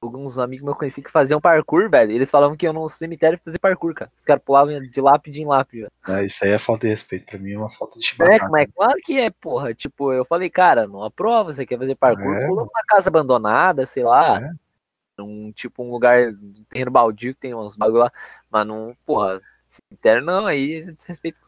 alguns 0.03 0.37
amigos 0.37 0.63
meus 0.63 0.77
conheci 0.77 1.01
que 1.01 1.09
faziam 1.11 1.39
parkour, 1.41 1.89
velho. 1.89 2.11
Eles 2.11 2.29
falavam 2.29 2.55
que 2.55 2.67
eu 2.67 2.73
no 2.73 2.87
cemitério 2.89 3.39
fazer 3.43 3.59
parkour, 3.59 3.93
cara. 3.93 4.11
Os 4.17 4.23
caras 4.23 4.43
pulavam 4.43 4.79
de 4.81 5.01
lápide 5.01 5.41
em 5.41 5.45
lápide, 5.45 5.81
velho. 5.83 6.19
É, 6.19 6.25
isso 6.25 6.43
aí 6.43 6.51
é 6.51 6.57
falta 6.57 6.81
de 6.87 6.89
respeito. 6.91 7.25
Pra 7.25 7.39
mim 7.39 7.53
é 7.53 7.57
uma 7.57 7.69
falta 7.69 7.99
de 7.99 8.05
É, 8.05 8.09
chibatada. 8.09 8.49
mas 8.49 8.67
claro 8.75 8.95
que 9.03 9.19
é, 9.19 9.29
porra. 9.29 9.73
Tipo, 9.73 10.11
eu 10.13 10.25
falei, 10.25 10.49
cara, 10.49 10.87
não 10.87 11.03
aprova, 11.03 11.53
você 11.53 11.65
quer 11.65 11.77
fazer 11.77 11.95
parkour, 11.95 12.35
É. 12.35 12.47
pula 12.47 12.63
numa 12.63 12.83
casa 12.87 13.09
abandonada, 13.09 13.85
sei 13.85 14.03
lá. 14.03 14.39
É. 14.41 14.51
Um, 15.21 15.51
tipo, 15.51 15.83
um 15.83 15.91
lugar, 15.91 16.29
um 16.29 16.63
terreno 16.69 16.89
baldio 16.91 17.33
que 17.33 17.39
tem 17.41 17.53
uns 17.53 17.75
bagulho 17.75 17.99
lá. 17.99 18.11
Mas 18.49 18.65
não, 18.65 18.95
porra, 19.05 19.41
cemitério 19.67 20.23
não, 20.23 20.45
aí 20.45 20.77
a 20.77 20.81
gente 20.81 20.95
desrespeita 20.95 21.39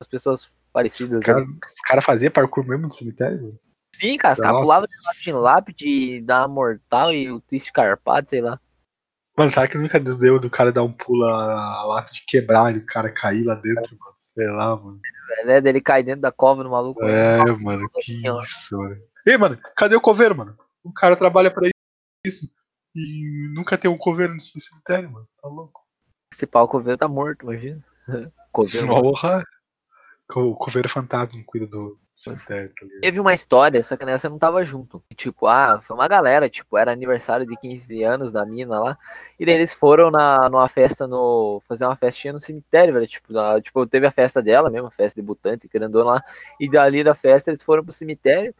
as 0.00 0.06
pessoas 0.06 0.50
parecidas. 0.72 1.18
Os 1.18 1.24
caras 1.24 1.46
né? 1.48 1.54
cara 1.86 2.02
faziam 2.02 2.32
parkour 2.32 2.66
mesmo 2.66 2.86
no 2.86 2.92
cemitério? 2.92 3.40
mano? 3.42 3.58
Sim, 3.94 4.16
cara, 4.16 4.34
os 4.34 4.40
caras 4.40 4.60
pulavam 4.60 4.86
de 4.86 4.96
lápide 5.04 5.30
em 5.30 5.32
lápide 5.32 5.88
e 5.88 6.48
mortal 6.48 7.12
e 7.12 7.30
o 7.30 7.40
twist 7.40 7.72
carpado, 7.72 8.28
sei 8.28 8.40
lá. 8.40 8.58
Mano, 9.36 9.50
será 9.50 9.66
que 9.66 9.78
nunca 9.78 9.98
deu 9.98 10.38
do 10.38 10.50
cara 10.50 10.72
dar 10.72 10.82
um 10.82 10.92
pulo 10.92 11.20
lá 11.20 12.06
de 12.12 12.22
quebrar 12.26 12.74
e 12.74 12.78
o 12.78 12.86
cara 12.86 13.10
cair 13.10 13.44
lá 13.44 13.54
dentro, 13.54 13.96
mano? 13.98 14.12
Sei 14.16 14.46
lá, 14.46 14.76
mano. 14.76 15.00
Né? 15.44 15.60
Daí 15.60 15.72
ele 15.72 15.80
cai 15.80 16.02
dentro 16.02 16.22
da 16.22 16.32
cova 16.32 16.62
do 16.62 16.70
maluco. 16.70 17.02
É, 17.04 17.44
mano, 17.56 17.88
que 17.90 18.00
assim, 18.00 18.28
ó. 18.28 18.42
isso, 18.42 18.76
mano. 18.76 18.96
Ei, 19.26 19.36
mano, 19.36 19.58
cadê 19.76 19.94
o 19.94 20.00
coveiro, 20.00 20.36
mano? 20.36 20.56
O 20.82 20.92
cara 20.92 21.16
trabalha 21.16 21.50
pra 21.50 21.68
isso. 22.26 22.50
E 22.94 23.48
nunca 23.54 23.78
tem 23.78 23.90
um 23.90 23.96
coveiro 23.96 24.34
nesse 24.34 24.60
cemitério, 24.60 25.10
mano. 25.10 25.28
Tá 25.40 25.48
louco. 25.48 25.80
Esse 26.32 26.46
pau 26.46 26.68
coveiro 26.68 26.98
tá 26.98 27.08
morto, 27.08 27.44
imagina. 27.44 27.82
coveiro. 28.52 28.86
Porra. 28.86 29.42
O 30.40 30.54
coveiro 30.54 30.88
fantasma 30.88 31.42
cuida 31.46 31.66
do 31.66 31.98
cemitério, 32.12 32.68
tá? 32.78 32.86
Teve 33.00 33.18
uma 33.20 33.32
história, 33.34 33.82
só 33.82 33.96
que 33.96 34.04
nessa 34.04 34.28
não 34.28 34.38
tava 34.38 34.64
junto. 34.64 35.02
Tipo, 35.16 35.46
ah, 35.46 35.80
foi 35.82 35.96
uma 35.96 36.06
galera, 36.08 36.48
tipo, 36.48 36.76
era 36.76 36.92
aniversário 36.92 37.46
de 37.46 37.56
15 37.56 38.02
anos 38.02 38.30
da 38.30 38.44
mina 38.44 38.78
lá. 38.78 38.98
E 39.40 39.46
daí 39.46 39.54
eles 39.54 39.72
foram 39.72 40.10
na, 40.10 40.48
numa 40.48 40.68
festa 40.68 41.06
no. 41.06 41.62
fazer 41.68 41.84
uma 41.84 41.96
festinha 41.96 42.32
no 42.32 42.40
cemitério, 42.40 42.94
velho. 42.94 43.06
Tipo, 43.06 43.32
na- 43.32 43.60
tipo, 43.60 43.86
teve 43.86 44.06
a 44.06 44.10
festa 44.12 44.42
dela 44.42 44.70
mesmo, 44.70 44.88
a 44.88 44.90
festa 44.90 45.20
debutante, 45.20 45.68
grandona 45.68 46.04
lá. 46.04 46.24
E 46.60 46.70
dali 46.70 47.02
da 47.02 47.14
festa 47.14 47.50
eles 47.50 47.62
foram 47.62 47.82
pro 47.82 47.92
cemitério. 47.92 48.54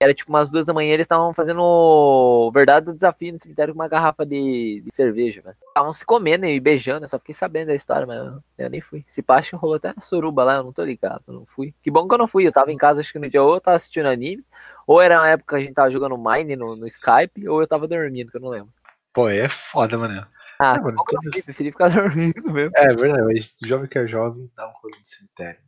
Era 0.00 0.14
tipo 0.14 0.30
umas 0.30 0.48
duas 0.48 0.64
da 0.64 0.72
manhã, 0.72 0.94
eles 0.94 1.04
estavam 1.04 1.34
fazendo 1.34 1.60
o 1.60 2.50
verdade 2.52 2.86
do 2.86 2.94
desafio 2.94 3.32
no 3.32 3.40
cemitério 3.40 3.74
com 3.74 3.80
uma 3.80 3.88
garrafa 3.88 4.24
de, 4.24 4.80
de 4.84 4.94
cerveja, 4.94 5.42
velho. 5.42 5.56
Estavam 5.66 5.92
se 5.92 6.06
comendo 6.06 6.46
e 6.46 6.60
beijando, 6.60 7.04
eu 7.04 7.08
só 7.08 7.18
fiquei 7.18 7.34
sabendo 7.34 7.68
da 7.68 7.74
história, 7.74 8.06
mas 8.06 8.18
eu, 8.18 8.42
eu 8.58 8.70
nem 8.70 8.80
fui. 8.80 9.04
Se 9.08 9.22
que 9.22 9.56
rolou 9.56 9.76
até 9.76 9.92
a 9.96 10.00
suruba 10.00 10.44
lá, 10.44 10.56
eu 10.56 10.64
não 10.64 10.72
tô 10.72 10.84
ligado, 10.84 11.22
eu 11.26 11.34
não 11.34 11.46
fui. 11.46 11.74
Que 11.82 11.90
bom 11.90 12.06
que 12.06 12.14
eu 12.14 12.18
não 12.18 12.28
fui, 12.28 12.46
eu 12.46 12.52
tava 12.52 12.72
em 12.72 12.76
casa, 12.76 13.00
acho 13.00 13.12
que 13.12 13.18
no 13.18 13.28
dia 13.28 13.42
ou 13.42 13.54
eu 13.54 13.60
tava 13.60 13.76
assistindo 13.76 14.06
anime, 14.06 14.44
ou 14.86 15.00
era 15.00 15.18
na 15.18 15.30
época 15.30 15.56
que 15.56 15.62
a 15.62 15.64
gente 15.64 15.74
tava 15.74 15.90
jogando 15.90 16.16
Mine 16.16 16.54
no, 16.54 16.76
no 16.76 16.86
Skype, 16.86 17.48
ou 17.48 17.60
eu 17.60 17.66
tava 17.66 17.88
dormindo, 17.88 18.30
que 18.30 18.36
eu 18.36 18.40
não 18.40 18.50
lembro. 18.50 18.72
Pô, 19.12 19.28
é 19.28 19.48
foda, 19.48 19.98
mano. 19.98 20.26
Ah, 20.58 20.76
É, 20.76 20.80
mano, 20.80 20.98
eu 20.98 21.32
fui, 21.32 21.42
preferi 21.42 21.70
ficar 21.70 21.88
dormindo 21.94 22.52
mesmo. 22.52 22.72
É 22.76 22.88
verdade, 22.88 23.22
mas 23.22 23.56
jovem 23.64 23.88
que 23.88 23.98
é 23.98 24.06
jovem 24.06 24.50
dá 24.56 24.68
um 24.68 24.72
rolê 24.80 24.98
no 24.98 25.04
cemitério. 25.04 25.60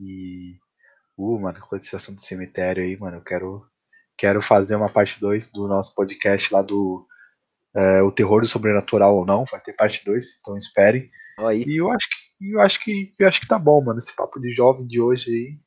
E. 0.00 0.58
Uh, 1.16 1.38
mano, 1.38 1.60
com 1.60 1.76
esse 1.76 1.94
assunto 1.94 2.16
de 2.16 2.26
cemitério 2.26 2.82
aí, 2.82 2.96
mano, 2.96 3.18
eu 3.18 3.22
quero. 3.22 3.64
Quero 4.16 4.40
fazer 4.42 4.76
uma 4.76 4.88
parte 4.88 5.18
2 5.20 5.50
do 5.50 5.66
nosso 5.66 5.94
podcast 5.94 6.52
lá 6.52 6.62
do 6.62 7.06
é, 7.74 8.02
O 8.02 8.12
Terror 8.12 8.40
do 8.40 8.48
Sobrenatural 8.48 9.16
ou 9.16 9.26
não. 9.26 9.44
Vai 9.50 9.60
ter 9.60 9.72
parte 9.72 10.04
2, 10.04 10.38
então 10.40 10.56
esperem. 10.56 11.10
Isso. 11.54 11.70
E 11.70 11.76
eu 11.76 11.90
acho 11.90 12.08
que. 12.08 12.52
Eu 12.52 12.60
acho 12.60 12.80
que. 12.80 13.14
Eu 13.18 13.28
acho 13.28 13.40
que 13.40 13.48
tá 13.48 13.58
bom, 13.58 13.82
mano. 13.82 13.98
Esse 13.98 14.14
papo 14.14 14.40
de 14.40 14.52
jovem 14.54 14.86
de 14.86 15.00
hoje 15.00 15.30
aí. 15.30 15.58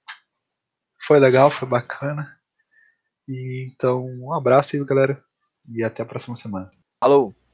Foi 1.06 1.20
legal, 1.20 1.50
foi 1.50 1.68
bacana. 1.68 2.36
E 3.28 3.68
então, 3.72 4.06
um 4.06 4.34
abraço 4.34 4.76
aí, 4.76 4.86
galera. 4.86 5.24
E 5.70 5.84
até 5.84 6.04
a 6.04 6.06
próxima 6.06 6.36
semana. 6.36 6.72
Falou. 7.00 7.36